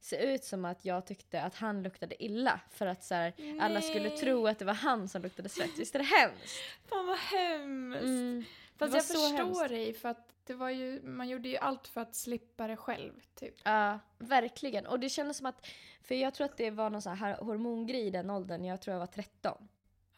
[0.02, 2.62] se ut som att jag tyckte att han luktade illa.
[2.72, 5.80] För att så här, alla skulle tro att det var han som luktade svett.
[5.80, 6.56] Visst är det hemskt?
[6.90, 8.04] Fan vad hemskt!
[8.04, 8.44] Mm.
[8.78, 9.70] Fast jag förstår hemskt.
[9.70, 13.14] dig för att det var ju, man gjorde ju allt för att slippa det själv
[13.36, 13.56] typ.
[13.64, 14.86] Ja, verkligen.
[14.86, 15.68] Och det kändes som att,
[16.02, 18.94] för jag tror att det var någon sån här hormongrej i den åldern, jag tror
[18.94, 19.68] jag var 13.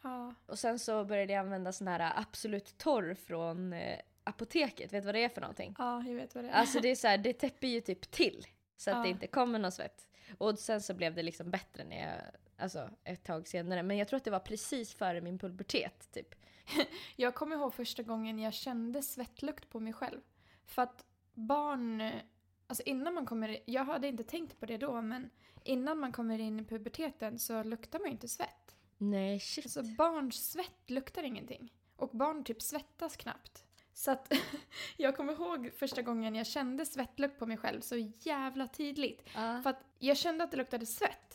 [0.02, 0.34] Ja.
[0.46, 4.92] Och sen så började jag använda sån här Absolut Torr från eh, apoteket.
[4.92, 5.74] Vet du vad det är för någonting?
[5.78, 6.54] Ja, jag vet vad det är.
[6.54, 8.46] Alltså det är så här, det täpper ju typ till.
[8.76, 9.02] Så att Ja.
[9.02, 10.08] det inte kommer någon svett.
[10.38, 12.20] Och sen så blev det liksom bättre när jag,
[12.58, 13.82] alltså ett tag senare.
[13.82, 16.34] Men jag tror att det var precis före min pubertet typ.
[17.16, 20.20] Jag kommer ihåg första gången jag kände svettlukt på mig själv.
[20.64, 21.04] För att
[21.34, 22.10] barn,
[22.66, 25.30] alltså innan man kommer, jag hade inte tänkt på det då, men
[25.64, 28.76] innan man kommer in i puberteten så luktar man ju inte svett.
[28.98, 29.64] Nej shit.
[29.64, 31.72] Alltså barns svett luktar ingenting.
[31.96, 33.64] Och barn typ svettas knappt.
[33.92, 34.32] Så att
[34.96, 39.22] jag kommer ihåg första gången jag kände svettlukt på mig själv så jävla tydligt.
[39.34, 39.62] Ja.
[39.62, 41.27] För att jag kände att det luktade svett.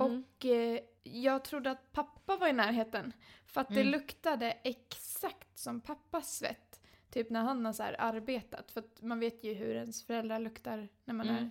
[0.00, 0.24] Mm.
[0.38, 3.12] Och eh, jag trodde att pappa var i närheten.
[3.46, 3.92] För att det Mm.
[3.92, 6.80] luktade exakt som pappas svett.
[7.10, 8.70] Typ när han har så arbetat.
[8.72, 11.44] För att man vet ju hur ens föräldrar luktar när man Mm.
[11.44, 11.50] är...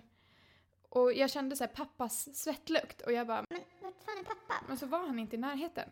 [0.88, 3.00] Och jag kände så här pappas svettlukt.
[3.00, 4.54] Och jag bara, Men vad fan är pappa?
[4.68, 5.90] men så var han inte i närheten.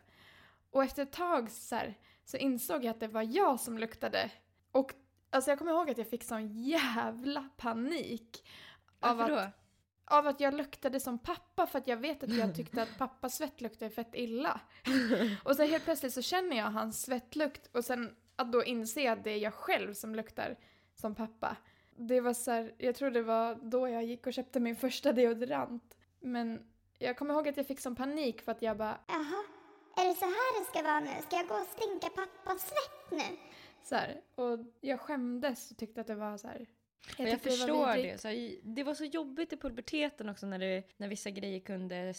[0.71, 4.31] Och efter ett tag så, här, så insåg jag att det var jag som luktade.
[4.71, 4.93] Och
[5.29, 8.47] alltså jag kommer ihåg att jag fick sån jävla panik.
[8.99, 9.59] Av Varför att, då?
[10.05, 13.37] Av att jag luktade som pappa för att jag vet att jag tyckte att pappas
[13.37, 14.61] svett fett illa.
[15.43, 19.23] Och sen helt plötsligt så känner jag hans svettlukt och sen att då inse att
[19.23, 20.57] det är jag själv som luktar
[20.95, 21.57] som pappa.
[21.95, 25.13] Det var så här, jag tror det var då jag gick och köpte min första
[25.13, 25.97] deodorant.
[26.19, 26.61] Men
[26.99, 29.43] jag kommer ihåg att jag fick sån panik för att jag bara Jaha,
[29.95, 31.21] är det så här det ska vara nu?
[31.27, 33.37] Ska jag gå och stinka pappas svett nu?
[33.83, 36.65] så här, och jag skämdes och tyckte att det var så här.
[37.17, 38.13] Jag, jag det förstår vidrigt.
[38.13, 38.17] det.
[38.21, 42.13] Så här, det var så jobbigt i puberteten också när, det, när vissa grejer kunde...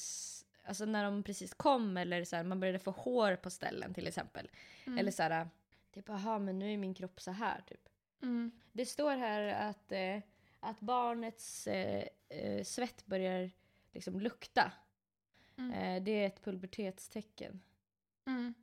[0.66, 4.07] Alltså när de precis kom eller så här, man började få hår på ställen till
[4.07, 4.51] exempel.
[4.87, 4.99] Mm.
[4.99, 5.49] Eller så här,
[5.94, 7.88] typ aha men nu är min kropp så här typ.
[8.23, 8.51] Mm.
[8.73, 10.18] Det står här att, eh,
[10.61, 13.51] att barnets eh, eh, svett börjar
[13.92, 14.73] liksom lukta.
[15.57, 15.73] Mm.
[15.73, 17.61] Eh, det är ett pubertetstecken.
[18.27, 18.55] Mm.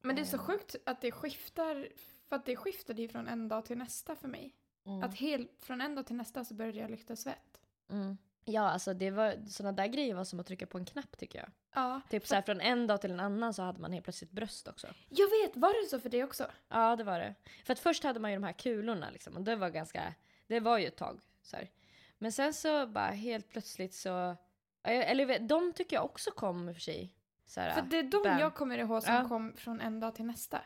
[0.00, 0.42] Men det är så Eh.
[0.42, 1.88] sjukt att det skiftar,
[2.28, 4.54] för att det skiftade ju från en dag till nästa för mig.
[4.86, 5.02] Mm.
[5.02, 7.60] Att helt, från en dag till nästa så började jag lukta svett.
[7.90, 8.18] Mm.
[8.44, 11.38] Ja, alltså det var, såna där grejer var som att trycka på en knapp tycker
[11.38, 11.48] jag.
[11.74, 14.30] Ja, Typ så här, från en dag till en annan så hade man helt plötsligt
[14.30, 14.86] bröst också.
[15.08, 16.46] jag vet, var det så för dig också?
[16.68, 17.34] Ja, det var det.
[17.64, 20.14] För att först hade man ju de här kulorna liksom och det var ganska,
[20.46, 21.70] det var ju ett tag så här.
[22.18, 24.36] Men sen så bara helt plötsligt så,
[24.82, 27.12] eller de tycker jag också kom i och för sig.
[27.46, 28.38] Så här, För det är de bam.
[28.38, 29.28] jag kommer ihåg som Ja.
[29.28, 30.60] kom från en dag till nästa.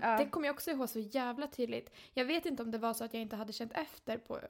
[0.00, 0.16] För Ja.
[0.18, 1.90] det kommer jag också ihåg så jävla tydligt.
[2.12, 4.40] Jag vet inte om det var så att jag inte hade känt efter på,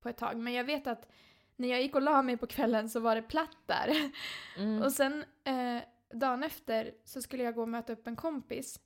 [0.00, 1.08] på ett tag, men jag vet att
[1.56, 4.12] när jag gick och la mig på kvällen så var det platt där.
[4.58, 4.82] Mm.
[4.82, 8.80] Och sen eh, dagen efter så skulle jag gå och möta upp en kompis.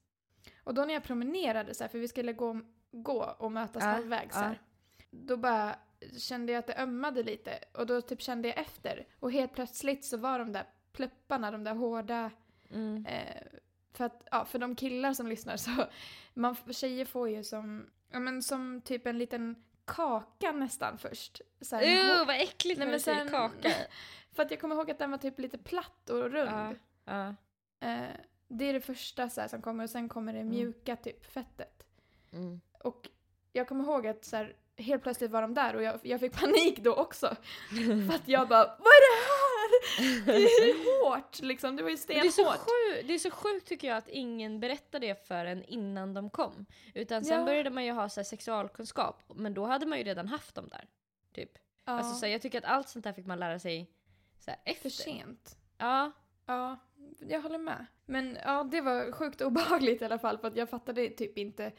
[0.65, 2.61] Och då när jag promenerade så här, för vi skulle gå,
[2.93, 4.45] gå och mötas Ja, halvvägs så ja.
[4.45, 4.61] här,
[5.11, 5.77] Då bara
[6.19, 9.07] kände jag att det ömmade lite och då typ kände jag efter.
[9.21, 12.31] Och helt plötsligt så var de där plupparna, de där hårda
[12.71, 13.07] Mm.
[13.07, 13.43] Eh,
[13.97, 15.71] för att, ja, för de killar som lyssnar så,
[16.35, 21.41] man, tjejer får ju som, ja men som typ en liten kaka nästan först.
[21.61, 23.71] Så här, en hår- Uh, vad äckligt Nej, när du säger kaka.
[24.33, 26.51] För att jag kommer ihåg att den var typ lite platt och rund.
[26.51, 27.35] Ja, ja.
[27.89, 28.09] Eh,
[28.49, 30.51] det är det första så som kommer och sen kommer det Mm.
[30.51, 31.87] mjuka typ fettet.
[32.33, 32.61] Mm.
[32.85, 33.09] Och
[33.53, 34.47] jag kommer ihåg att så
[34.79, 37.27] helt plötsligt var de där och jag, jag fick panik då också.
[38.09, 39.46] För att jag bara, vad är det här?
[40.27, 42.57] Det är hårt liksom, det var ju Men Det är, så stenhårt.
[42.59, 46.31] sjukt, det är så sjukt tycker jag att ingen berättade det för en innan de
[46.31, 46.67] kom.
[46.95, 47.45] Utan sen Ja.
[47.47, 50.69] började man ju ha så här sexualkunskap, men då hade man ju redan haft dem
[50.69, 50.89] där.
[51.35, 51.51] Typ.
[51.85, 53.91] Ja, Alltså, så här, jag tycker att allt sånt där fick man lära sig
[54.39, 54.83] så här, efter.
[54.83, 55.59] för sent.
[55.79, 56.13] Ja,
[56.49, 56.77] Ja,
[57.29, 57.87] jag håller med.
[58.07, 61.73] Men ja, det var sjukt obehagligt i alla fall för att jag fattade typ inte.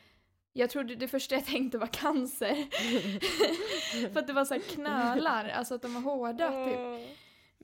[0.53, 2.55] Jag trodde det första jag tänkte var cancer.
[4.13, 7.07] för att det var så här knölar, alltså att de var hårda typ.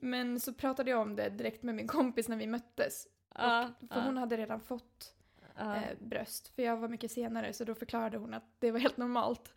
[0.04, 3.06] Men så pratade jag om det direkt med min kompis när vi möttes.
[3.34, 5.14] Ja, För hon hade redan fått
[5.56, 8.78] ja, eh, bröst, för jag var mycket senare så då förklarade hon att det var
[8.78, 9.52] helt normalt.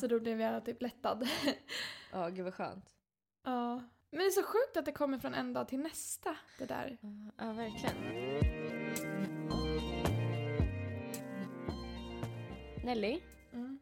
[0.00, 1.28] Så då blev jag typ lättad.
[2.12, 2.84] Ja, gud vad skönt.
[3.44, 3.82] ja.
[4.10, 6.98] Men det är så sjukt att det kommer från en dag till nästa, det där.
[7.38, 7.94] Ja, verkligen.
[12.84, 13.20] Nelly,
[13.52, 13.78] Mm.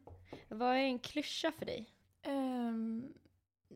[0.49, 1.89] vad är en klyscha för dig?
[2.21, 3.13] Ehm,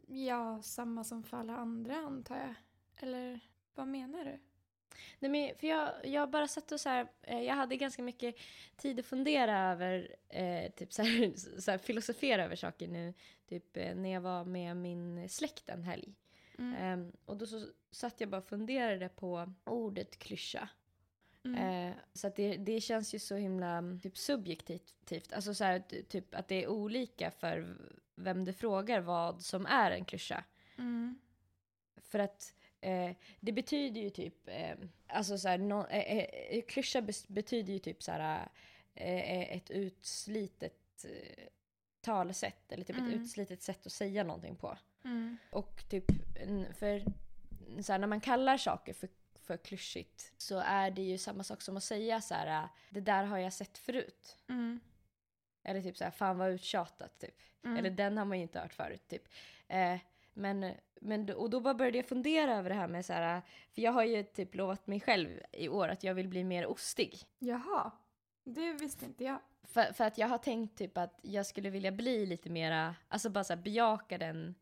[0.08, 2.56] ja, samma som för alla andra antar jag.
[2.96, 3.40] Eller
[3.76, 4.40] vad menar du?
[5.20, 8.36] Nej, men för jag, jag bara satt och så här, eh, jag hade ganska mycket
[8.76, 13.14] tid att fundera över, eh, typ så här, så här, filosofera över saker nu,
[13.50, 16.16] typ eh, när jag var med min släkt en helg.
[16.58, 16.74] Mm.
[16.74, 20.70] Ehm, och då så satt jag bara och funderade på ordet klyscha.
[21.44, 21.90] Mm.
[21.90, 25.34] Eh, så att det, det känns ju så himla typ subjektivt.
[25.34, 27.78] Alltså så här, ty- typ att det är olika för
[28.18, 30.44] vem du frågar vad som är en klyscha.
[30.78, 31.20] Mm.
[31.98, 34.78] För att eh, det betyder ju typ, eh,
[35.08, 38.50] alltså så här, no, eh, eh, klyscha betyder ju typ så här
[38.96, 41.44] eh, ett utslitet eh,
[42.02, 43.10] talesätt eller typ Mm.
[43.10, 44.78] ett utslitet sätt att säga någonting på.
[45.04, 45.38] Mm.
[45.52, 46.06] Och typ,
[46.76, 47.04] för
[47.82, 51.62] så här, när man kallar saker för, för klyschigt så är det ju samma sak
[51.62, 54.38] som att säga så här, det där har jag sett förut.
[54.50, 54.80] Mm.
[55.68, 57.36] Eller typ så här, fan vad uttjatat typ.
[57.64, 57.78] Mm.
[57.78, 59.28] Eller den har man ju inte hört förut typ.
[59.68, 59.98] Eh,
[60.34, 63.42] men, men, och då bara började jag fundera över det här med så här,
[63.74, 66.66] för jag har ju typ lovat mig själv i år att jag vill bli mer
[66.68, 67.20] ostig.
[67.40, 67.92] Jaha,
[68.44, 69.40] det visste inte jag.
[69.64, 73.30] För, för att jag har tänkt typ att jag skulle vilja bli lite mera, alltså
[73.30, 74.56] bara så här, bejaka den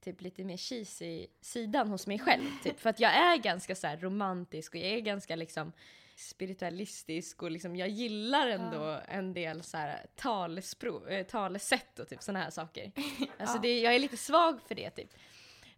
[0.00, 2.44] typ lite mer cheesy sidan hos mig själv.
[2.62, 2.80] Typ.
[2.80, 5.72] För att jag är ganska så romantisk och jag är ganska liksom
[6.16, 12.22] spiritualistisk och liksom jag gillar ändå en del så här talespro, äh, talesätt och typ
[12.22, 12.92] såna här saker.
[13.38, 13.62] Alltså Ja.
[13.62, 15.10] det, jag är lite svag för det typ.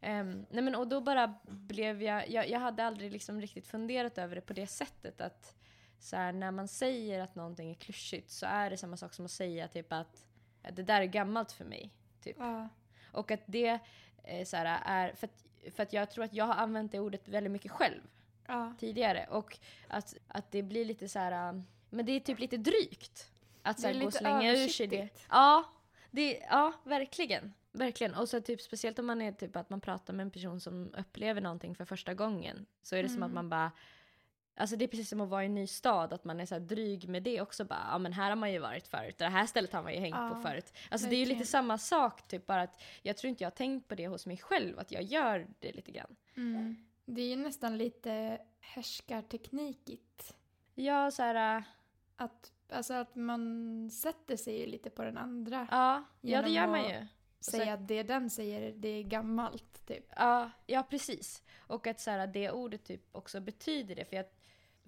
[0.01, 4.18] Ehm, nej men och då bara blev jag, jag, jag hade aldrig liksom riktigt funderat
[4.18, 5.55] över det på det sättet att
[5.99, 9.25] så här, när man säger att någonting är klyschigt så är det samma sak som
[9.25, 10.27] att säga typ att
[10.72, 11.90] det där är gammalt för mig.
[12.20, 12.37] Typ.
[12.38, 12.68] Ja.
[13.12, 13.79] Och att det
[14.25, 15.42] eh, så här, är, för att
[15.75, 18.01] för att jag tror att jag har använt det ordet väldigt mycket själv
[18.49, 18.75] Ja.
[18.79, 19.27] tidigare.
[19.31, 21.49] Och att, att det blir lite så här.
[21.55, 23.33] äh, men det är typ lite drygt.
[23.63, 25.09] Att så här, gå och slänga ur sig det.
[25.31, 25.65] Ja,
[26.11, 27.55] det, ja, verkligen.
[27.73, 28.15] Verkligen.
[28.15, 30.95] Och så typ speciellt om man är typ att man pratar med en person som
[30.95, 32.67] upplever någonting för första gången.
[32.83, 33.35] Så är det som att Mm.
[33.35, 33.71] man bara
[34.59, 36.59] Alltså det är precis som att vara i en ny stad, att man är så
[36.59, 37.65] dryg med det också.
[37.65, 40.01] Bara, ja men här har man ju varit förut, det här stället har man ju
[40.01, 40.73] hängt på Ja, förut.
[40.91, 41.39] Alltså det är ju verkligen.
[41.39, 44.27] lite samma sak, typ bara att jag tror inte jag har tänkt på det hos
[44.27, 46.17] mig själv, att jag gör det lite grann.
[46.37, 46.77] Mm.
[47.07, 50.37] Det är ju nästan lite härskarteknikigt.
[50.75, 51.64] Ja, så här, äh,
[52.16, 55.69] Att, alltså att man sätter sig ju lite på den andra.
[55.71, 57.07] ja, ja det gör man ju.
[57.40, 60.07] Säga att det den säger, det är gammalt typ.
[60.16, 61.42] Ja, ja precis.
[61.57, 64.05] Och att så här, det ordet typ också betyder det.
[64.05, 64.27] För, jag,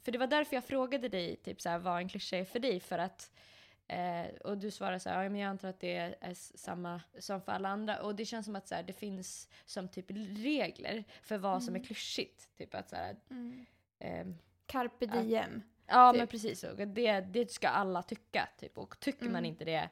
[0.03, 2.59] för det var därför jag frågade dig typ så här, vad en klyscha är för
[2.59, 2.81] dig.
[2.81, 3.31] För att,
[3.89, 7.41] eh, och du svarade så här, ja, men jag antar att det är, samma som
[7.43, 8.03] för alla andra.
[8.03, 10.07] Och det känns som att så här, det finns som typ
[10.45, 11.87] regler för vad som är Mm.
[11.87, 12.49] klyschigt.
[12.57, 13.17] Typ att så här,
[13.99, 15.23] ehm, Carpe Ja.
[15.23, 15.63] diem.
[15.87, 16.19] ja Typ.
[16.19, 16.65] men precis.
[16.65, 18.49] Och det, det ska alla tycka.
[18.59, 18.79] Typ.
[18.79, 19.45] Och tycker man Mm.
[19.45, 19.89] inte det,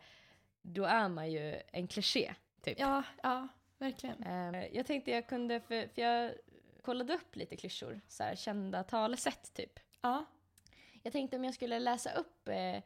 [0.63, 2.35] då är man ju en kliché.
[2.63, 2.81] Typ.
[2.81, 4.23] Ja, ja, verkligen.
[4.23, 6.33] Eh, Jag tänkte jag kunde, för, för jag
[6.83, 9.81] kollade upp lite klyschor, så kända talesätt typ.
[10.01, 10.25] Ja.
[11.03, 12.83] Jag tänkte om jag skulle läsa upp eh,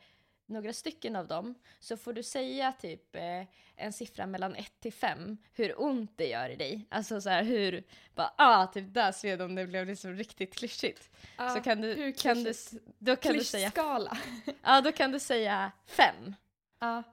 [0.51, 3.43] några stycken av dem, så får du säga typ eh,
[3.77, 6.87] en siffra mellan 1 till 5, hur ont det gör i dig.
[6.89, 7.85] Alltså så här hur,
[8.15, 11.11] bara ah, typ där sved om det blev liksom riktigt klyschigt.
[11.37, 11.49] ja.
[11.49, 12.53] så kan du, kan du,
[12.99, 14.19] då kan du säga, Klyschskala.
[14.63, 16.35] ja då kan du säga 5.
[16.79, 17.03] Ja.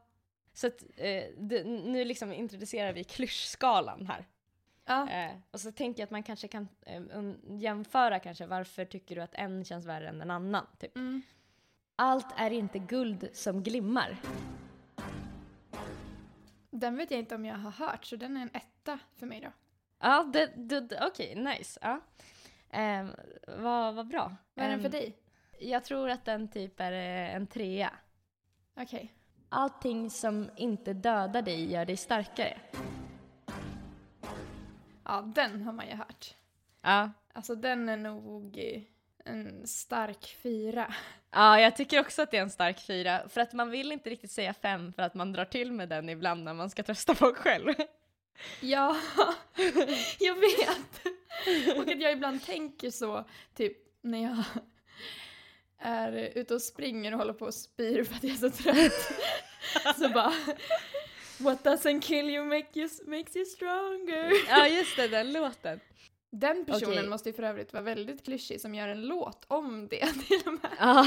[0.53, 4.25] Så att, eh, du, nu liksom introducerar vi klyschskalan här.
[4.85, 5.09] Ja.
[5.09, 7.01] Eh, och så tänker jag att man kanske kan eh,
[7.49, 10.65] jämföra kanske varför tycker du att en känns värre än en annan.
[10.79, 10.95] Typ.
[10.95, 11.21] Mm.
[11.99, 14.17] Allt är inte guld som glimmar.
[16.69, 19.41] Den vet jag inte om jag har hört, så den är en etta för mig
[19.41, 19.51] då.
[19.99, 20.31] Ja,
[21.01, 21.79] okej, nice.
[21.81, 21.99] Ja.
[22.69, 23.11] Ehm,
[23.47, 24.35] vad, vad bra.
[24.53, 25.17] Vad är den för Ehm, dig?
[25.59, 27.91] Jag tror att den typ är eh, en trea.
[28.75, 29.13] Okej.
[29.49, 32.57] Allting som inte dödar dig gör dig starkare.
[35.03, 36.35] Ja, den har man ju hört.
[36.81, 37.11] Ja.
[37.33, 38.81] Alltså den är nog eh,
[39.27, 40.93] en stark fyra.
[41.31, 43.29] ja, jag tycker också att det är en stark fyra.
[43.29, 46.09] För att man vill inte riktigt säga fem för att man drar till med den
[46.09, 47.73] ibland när man ska trösta folk själv.
[48.61, 48.97] Ja,
[50.19, 51.05] jag vet.
[51.77, 54.43] Och att jag ibland tänker så, typ när jag
[55.79, 59.11] är ute och springer och håller på och spyr för att jag är så trött.
[59.97, 60.33] Så bara,
[61.37, 64.31] what doesn't kill you, make you makes you stronger.
[64.49, 65.79] ja, just det, den låten.
[66.31, 67.09] Den personen Okej.
[67.09, 70.53] måste ju för övrigt vara väldigt klyschig som gör en låt om det till och
[70.53, 70.71] med.
[70.79, 71.05] Ja,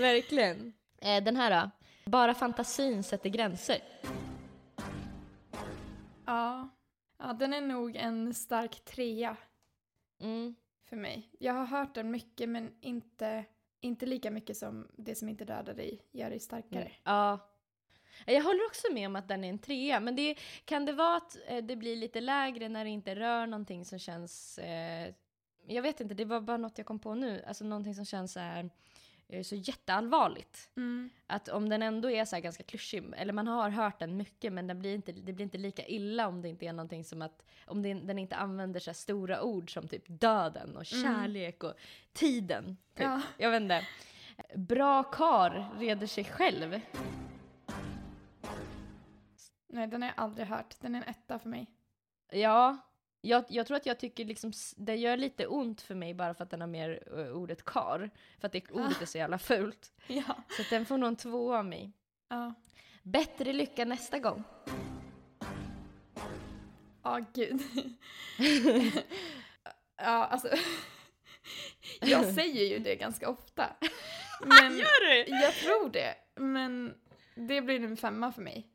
[0.00, 0.72] verkligen.
[0.98, 1.70] Eh, den här då?
[2.10, 3.78] Bara fantasin sätter gränser.
[6.26, 6.68] Ja.
[7.18, 9.36] ja, den är nog en stark trea
[10.20, 10.54] Mm.
[10.88, 11.30] för mig.
[11.38, 13.44] Jag har hört den mycket men inte,
[13.80, 16.92] inte lika mycket som det som inte dödar dig gör dig starkare.
[17.04, 17.38] Ja.
[18.26, 21.16] Jag håller också med om att den är en trea, men det, kan det vara
[21.16, 24.58] att eh, det blir lite lägre när det inte rör någonting som känns...
[24.58, 25.14] Eh,
[25.66, 27.44] jag vet inte, det var bara något jag kom på nu.
[27.46, 28.70] Alltså någonting som känns så, här,
[29.28, 30.70] eh, så jätteallvarligt.
[30.76, 31.10] Mm.
[31.26, 34.52] Att om den ändå är så här ganska klyschig, eller man har hört den mycket
[34.52, 37.22] men den blir inte, det blir inte lika illa om det inte är någonting som
[37.22, 41.04] att, om det, den inte använder så stora ord som typ döden och Mm.
[41.04, 41.74] kärlek och
[42.12, 42.76] tiden.
[42.94, 43.04] Typ.
[43.04, 43.22] Ja.
[43.38, 43.86] Jag vet inte.
[44.54, 46.80] Bra kar reder sig själv.
[49.72, 50.80] Nej, den har jag aldrig hört.
[50.80, 51.66] Den är en etta för mig.
[52.30, 52.78] Ja,
[53.20, 56.44] jag, jag tror att jag tycker liksom, det gör lite ont för mig bara för
[56.44, 58.10] att den har mer uh, ordet kar.
[58.38, 59.92] För att det ordet är så jävla fult.
[60.06, 60.34] Ja.
[60.50, 61.92] Så den får nog en två av mig.
[62.28, 62.54] Ja,
[63.02, 64.44] Bättre lycka nästa gång.
[67.02, 67.60] Ja, gud.
[69.96, 70.48] ja, alltså.
[72.00, 73.76] jag säger ju det ganska ofta.
[74.40, 75.24] Men du?
[75.26, 76.14] jag tror det.
[76.34, 76.94] Men
[77.34, 78.66] det blir en femma för mig.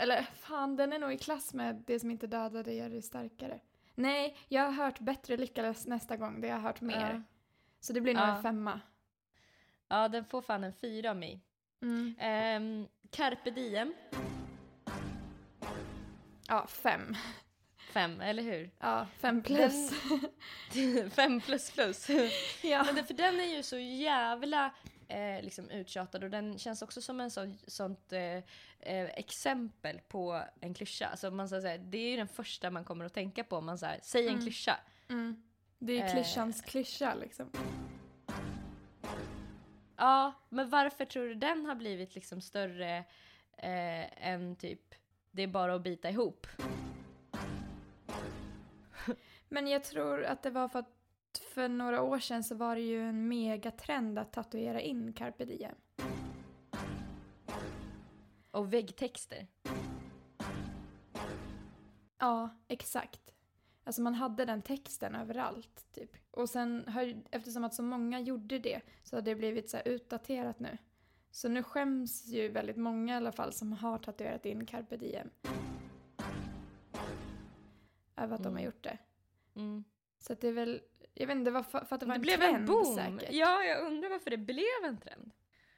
[0.00, 3.02] Eller fan, den är nog i klass med det som inte dödar dig gör dig
[3.02, 3.60] starkare.
[3.94, 6.40] Nej, jag har hört bättre lyckas nästa gång.
[6.40, 7.12] Det har jag hört mer.
[7.14, 7.22] Ja.
[7.80, 8.36] Så det blir nog Ja.
[8.36, 8.80] en femma.
[9.88, 11.40] ja, den får fan en fyra av mig.
[11.82, 12.14] Mm.
[12.62, 13.94] Um, carpe diem,
[16.48, 17.16] Ja, fem.
[17.92, 18.70] fem, eller hur?
[18.78, 19.90] Ja, fem plus.
[21.14, 22.08] fem plus plus.
[22.62, 22.82] ja.
[22.84, 24.70] Men det, för den är ju så jävla
[25.10, 28.20] eh, liksom uttjatad och den känns också som en sån, sånt eh,
[28.80, 31.06] eh, exempel på en klyscha.
[31.06, 33.66] Alltså man ska säga, det är ju den första man kommer att tänka på om
[33.66, 34.42] man säger säg en Mm.
[34.42, 34.76] klyscha.
[35.08, 35.42] Mm.
[35.78, 36.12] Det är Eh.
[36.12, 37.50] klyschans klyscha liksom.
[39.96, 42.96] Ja, men varför tror du den har blivit liksom större
[43.56, 44.94] eh, än typ
[45.30, 46.46] det är bara att bita ihop?
[49.48, 50.99] Men jag tror att det var för att
[51.38, 55.74] för några år sedan så var det ju en megatrend att tatuera in carpe diem.
[58.50, 59.46] Och väggtexter.
[62.18, 63.34] Ja, exakt.
[63.84, 66.16] Alltså man hade den texten överallt typ.
[66.30, 70.60] Och sen har, eftersom att så många gjorde det så har det blivit så utdaterat
[70.60, 70.78] nu.
[71.30, 75.30] Så nu skäms ju väldigt många i alla fall som har tatuerat in carpe diem.
[78.16, 78.64] Över att de har Mm.
[78.64, 78.98] gjort det.
[79.54, 79.84] Mm.
[80.18, 80.80] Så det är väl,
[81.14, 82.94] jag vet inte, det för, för att det var Det en blev trend en boom.
[82.94, 83.32] säkert.
[83.34, 85.30] Ja, jag undrar varför det blev en trend.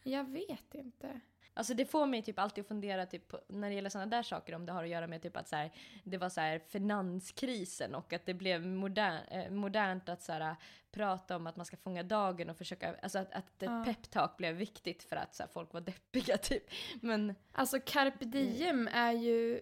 [0.02, 1.20] Jag vet inte.
[1.54, 4.22] Alltså det får mig typ alltid att fundera typ på, när det gäller sådana där
[4.22, 5.70] saker om det har att göra med typ att så här,
[6.04, 10.56] det var så här finanskrisen och att det blev modern, eh, modernt att så här,
[10.90, 13.84] prata om att man ska fånga dagen och försöka, alltså att, att ett Ja.
[13.86, 16.64] peptalk blev viktigt för att så här, folk var deppiga typ.
[17.00, 19.60] Men Alltså carpe diem är ju,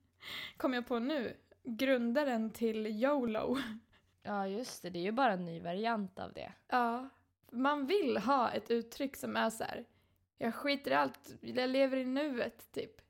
[0.56, 3.58] kom jag på nu, grundaren till YOLO.
[4.26, 6.52] Ja just det, det är ju bara en ny variant av det.
[6.68, 7.08] Ja,
[7.50, 9.84] man vill ha ett uttryck som är så här.
[10.38, 13.00] jag skiter i allt, jag lever i nuet typ.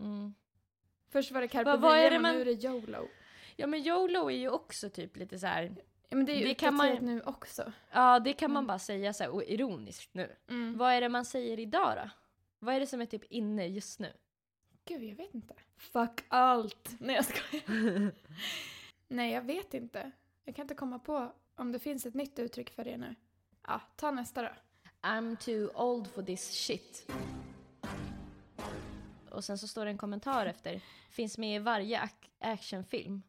[0.00, 0.34] Mm.
[1.08, 3.08] Först var det carpe diem man- nu är det YOLO.
[3.56, 5.74] Ja men YOLO är ju också typ lite så här.
[6.08, 7.72] Ja, men det är ju Det kan man- nu också.
[7.92, 8.66] ja det kan man Mm.
[8.66, 10.36] bara säga så här och ironiskt nu.
[10.48, 10.78] Mm.
[10.78, 12.10] Vad är det man säger idag då?
[12.58, 14.12] Vad är det som är typ inne just nu?
[14.84, 15.54] Gud, jag vet inte.
[15.76, 16.90] Fuck allt.
[16.98, 18.12] Nej, jag skojar.
[19.08, 20.10] Nej, jag vet inte.
[20.44, 23.14] Jag kan inte komma på om det finns ett nytt uttryck för det nu.
[23.66, 24.48] Ja, ta nästa då.
[25.02, 27.10] I'm too old for this shit.
[29.30, 30.80] Och sen så står det en kommentar efter.
[31.10, 33.22] Finns med i varje ac- actionfilm.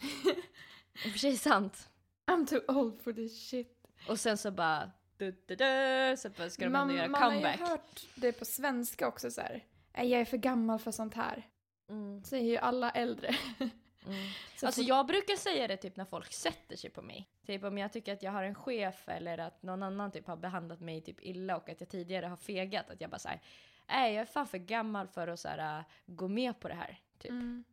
[1.04, 1.88] I och för sig sant.
[2.26, 3.84] I'm too old for this shit.
[4.08, 4.90] Och sen så bara...
[5.16, 7.58] Du, du, du, så bara ska de ändå göra man comeback.
[7.60, 9.64] har ju hört det på svenska också så här.
[9.96, 11.48] "Nej, Jag är för gammal för sånt här.
[11.88, 13.34] Mm, Säger ju alla äldre.
[14.06, 14.16] mm.
[14.56, 17.28] Så Alltså jag brukar säga det typ när folk sätter sig på mig.
[17.46, 20.36] Typ om jag tycker att jag har en chef eller att någon annan typ har
[20.36, 22.90] behandlat mig typ illa och att jag tidigare har fegat.
[22.90, 23.40] Att jag bara säger
[23.88, 27.00] nej jag är fan för gammal för att så här, gå med på det här.
[27.18, 27.30] Typ.
[27.30, 27.64] Mm.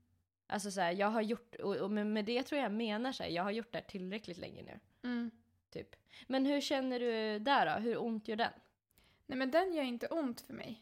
[0.47, 3.29] Alltså så här, jag har gjort, och, och med, det tror jag menar så här,
[3.29, 4.79] jag har gjort det här tillräckligt länge nu.
[5.09, 5.31] Mm.
[5.69, 5.95] Typ.
[6.27, 7.81] Men hur känner du där då?
[7.81, 8.51] Hur ont gör den?
[9.25, 10.81] Nej men den gör inte ont för mig.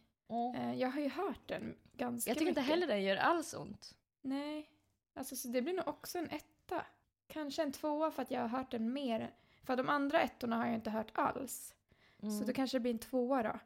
[0.55, 2.73] Eh, Jag har ju hört den ganska Jag tycker inte mycket.
[2.75, 3.95] heller den gör alls ont.
[4.21, 4.69] Nej.
[5.13, 6.85] Alltså så det blir nog också en etta.
[7.27, 9.33] Kanske en tvåa för att jag har hört den mer.
[9.63, 11.75] För de andra ettorna har jag inte hört alls.
[12.19, 12.45] Så Mm.
[12.45, 13.59] då kanske det blir en tvåa då.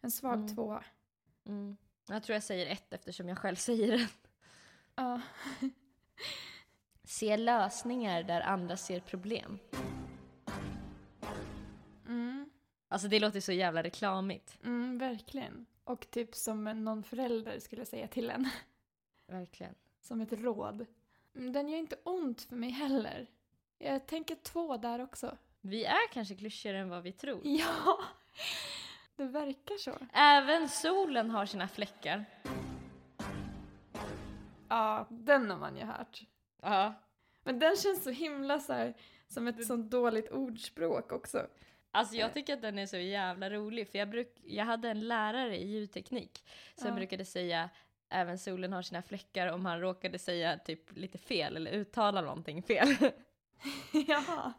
[0.00, 0.54] En svag Mm.
[0.54, 0.84] tvåa.
[1.46, 1.76] Mm.
[2.08, 4.08] Jag tror jag säger ett eftersom jag själv säger det.
[4.94, 5.20] Ja.
[7.04, 9.58] Se lösningar där andra ser problem.
[12.06, 12.50] Mm.
[12.88, 14.58] Alltså det låter så jävla reklamigt.
[14.64, 15.66] Mm, verkligen.
[15.84, 18.48] Och typ som någon förälder skulle säga till en.
[19.26, 19.74] Verkligen.
[20.08, 20.86] Som ett råd.
[21.32, 23.26] Men Den gör inte ont för mig heller.
[23.78, 25.36] Jag tänker två där också.
[25.60, 27.40] Vi är kanske klyschigare än vad vi tror.
[27.44, 27.98] Ja!
[29.16, 29.98] Det verkar så.
[30.12, 32.24] Även solen har sina fläckar.
[34.68, 36.22] Ja, den har man ju hört.
[36.62, 36.94] Ja.
[37.42, 38.94] Men den känns så himla så här,
[39.28, 41.46] som ett sånt dåligt ordspråk också.
[41.90, 45.08] Alltså jag tycker att den är så jävla rolig för jag, bruk, jag hade en
[45.08, 46.44] lärare i ljudteknik
[46.74, 46.94] som Ja.
[46.94, 47.70] brukade säga
[48.10, 52.62] även solen har sina fläckar om han råkade säga typ lite fel eller uttala någonting
[52.62, 52.88] fel.
[54.06, 54.52] Jaha.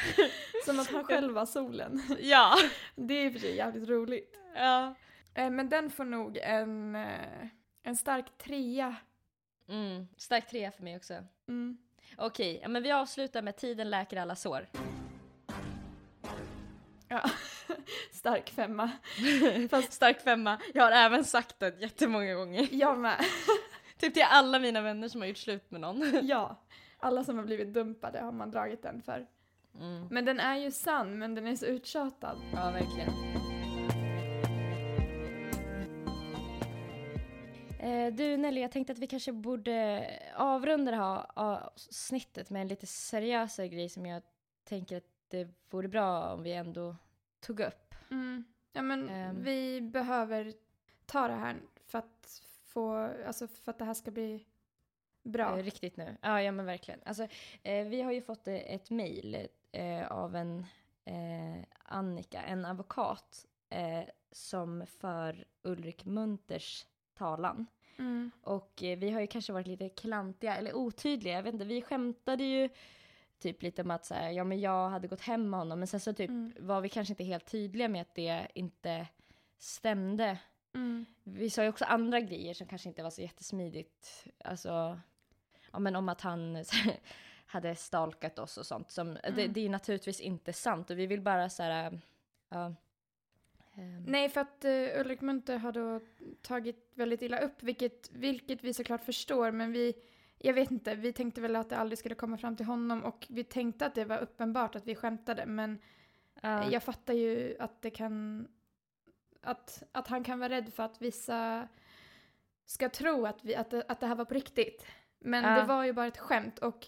[0.64, 2.02] Som att han själv var solen.
[2.20, 2.56] ja.
[2.96, 4.36] Det är sig jävligt roligt.
[4.54, 4.94] ja.
[5.34, 7.46] Eh, Men den får nog en, eh,
[7.82, 8.96] en stark trea.
[9.68, 10.08] Mm.
[10.16, 11.14] Stark trea för mig också.
[11.48, 11.78] Mm.
[12.16, 14.66] Okej, men vi avslutar med tiden läker alla sår.
[17.08, 17.30] Ja.
[18.12, 18.90] Stark femma.
[19.70, 20.58] Fast stark femma.
[20.74, 22.68] Jag har även sagt det jättemånga gånger.
[22.70, 23.24] Jag med.
[23.98, 26.26] Typ till alla mina vänner som har gjort slut med någon.
[26.26, 26.56] Ja.
[26.98, 29.26] Alla som har blivit dumpade har man dragit den för.
[29.80, 30.06] Mm.
[30.10, 32.38] Men den är ju sann, men den är så uttjatad.
[32.54, 33.10] Ja, verkligen.
[37.80, 40.06] Eh, du Nelly, jag tänkte att vi kanske borde
[40.36, 44.22] avrunda det här avsnittet med en lite seriösare grej som jag
[44.64, 46.96] tänker att det vore bra om vi ändå
[47.40, 47.94] tog upp.
[48.10, 48.44] Mm.
[48.72, 49.42] Ja men Ehm.
[49.42, 50.52] vi behöver
[51.06, 54.46] ta det här för att få, alltså för att det här ska bli
[55.22, 55.58] bra.
[55.58, 56.16] Eh, riktigt nu.
[56.22, 57.00] Ja, ja men verkligen.
[57.04, 57.26] Alltså,
[57.62, 60.66] eh, vi har ju fått eh, ett mejl eh, av en
[61.04, 67.66] eh, Annika, en advokat eh, som för Ulrik Munters talan.
[67.98, 68.30] Mm.
[68.42, 71.34] Och vi har ju kanske varit lite klantiga eller otydliga.
[71.34, 72.68] Jag vet inte, vi skämtade ju
[73.40, 75.78] typ lite om att så här, ja men jag hade gått hem med honom.
[75.78, 76.52] Men sen så typ Mm.
[76.58, 79.06] var vi kanske inte helt tydliga med att det inte
[79.58, 80.38] stämde.
[80.74, 81.06] Mm.
[81.24, 84.26] Vi sa ju också andra grejer som kanske inte var så jättesmidigt.
[84.44, 85.00] Alltså,
[85.72, 86.64] ja men om att han,
[87.46, 88.90] hade stalkat oss och sånt.
[88.90, 89.52] Som, det, Mm.
[89.52, 92.00] det är ju naturligtvis inte sant och vi vill bara så här,
[92.48, 92.74] ja.
[93.74, 96.00] ehm, Nej, för att uh, Ulrik Munther har då
[96.42, 99.94] tagit väldigt illa upp, vilket, vilket vi såklart förstår, men vi,
[100.42, 103.26] jag vet inte, vi tänkte väl att det aldrig skulle komma fram till honom och
[103.30, 105.78] vi tänkte att det var uppenbart att vi skämtade, men
[106.40, 106.70] ja.
[106.70, 108.48] jag fattar ju att det kan,
[109.42, 111.68] att, att han kan vara rädd för att vissa
[112.66, 114.86] ska tro att, vi, att, att det här var på riktigt.
[115.18, 115.60] Men Ja.
[115.60, 116.86] det var ju bara ett skämt och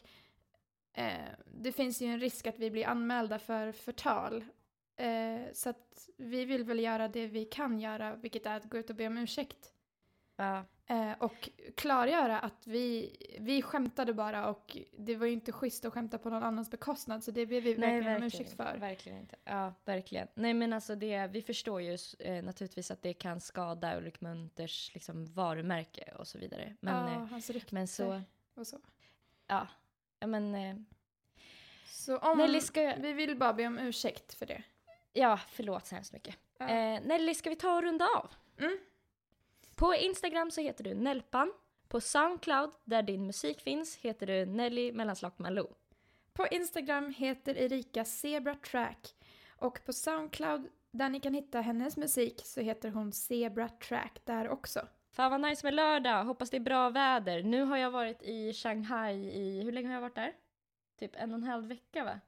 [0.92, 4.44] eh, det finns ju en risk att vi blir anmälda för förtal.
[4.96, 8.78] Eh, så att vi vill väl göra det vi kan göra, vilket är att gå
[8.78, 9.72] ut och be om ursäkt.
[10.46, 10.64] Ja.
[10.86, 15.92] Eh, och klargöra att vi, vi skämtade bara och det var ju inte schysst att
[15.92, 18.76] skämta på någon annans bekostnad så det ber vi Nej, verkligen om ursäkt för.
[18.78, 19.36] verkligen inte.
[19.44, 20.28] Ja, verkligen.
[20.34, 24.90] Nej men alltså det, vi förstår ju eh, naturligtvis att det kan skada Ulrik Munters
[24.94, 26.76] liksom, varumärke och så vidare.
[26.80, 28.22] Men, ja, eh, hans rykte men så,
[28.54, 28.78] och så.
[29.46, 29.68] ja.
[30.18, 30.76] ja men, eh,
[31.86, 34.62] Så om, Nelly ska, vi vill bara be om ursäkt för det.
[35.12, 36.36] ja förlåt så hemskt mycket.
[36.58, 36.68] Ja.
[36.68, 38.30] Eh, Nelly, ska vi ta och runda av?
[38.58, 38.78] Mm.
[39.74, 41.52] På Instagram så heter du Nelpan.
[41.88, 45.74] På Soundcloud, där din musik finns, heter du Nelly mellanslag Malou.
[46.32, 49.14] På Instagram heter Erika Zebra Track
[49.56, 54.48] och på Soundcloud där ni kan hitta hennes musik så heter hon Zebra Track där
[54.48, 54.88] också.
[55.12, 57.42] Fan vad nice med lördag, hoppas det är bra väder.
[57.42, 60.32] Nu har jag varit i Shanghai i, hur länge har jag varit där?
[60.98, 62.20] Typ en och en halv vecka va?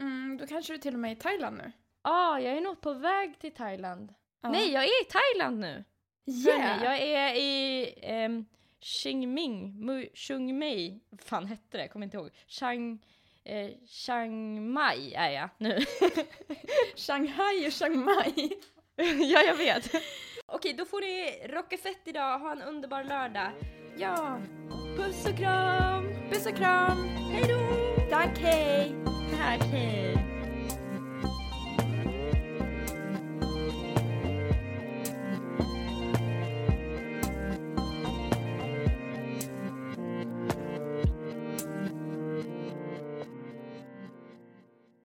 [0.00, 1.72] Mm, då kanske du till och med är i Thailand nu?
[2.02, 4.14] Ja, ah, jag är nog på väg till Thailand.
[4.40, 4.50] Ja.
[4.50, 5.84] Nej, jag är i Thailand nu!
[6.28, 6.84] Yeah!
[6.84, 7.94] Jag är i
[8.26, 8.46] um,
[8.80, 11.88] Qingming, Mu, Chungmei, vad fan hette det?
[11.88, 12.30] Kommer inte ihåg.
[12.46, 12.98] Chang,
[13.44, 15.78] eh, Chiang Mai är jag nu.
[16.96, 18.50] Shanghai och Chiang Mai.
[19.32, 19.90] ja, jag vet.
[20.46, 23.50] Okej, då får ni rocka fett idag, ha en underbar lördag.
[23.98, 24.40] Ja,
[24.96, 26.08] Puss och kram!
[26.30, 27.08] puss och kram!
[27.32, 27.58] Hej då!
[28.10, 28.92] Tack, hej!
[29.38, 30.17] Tack, hej!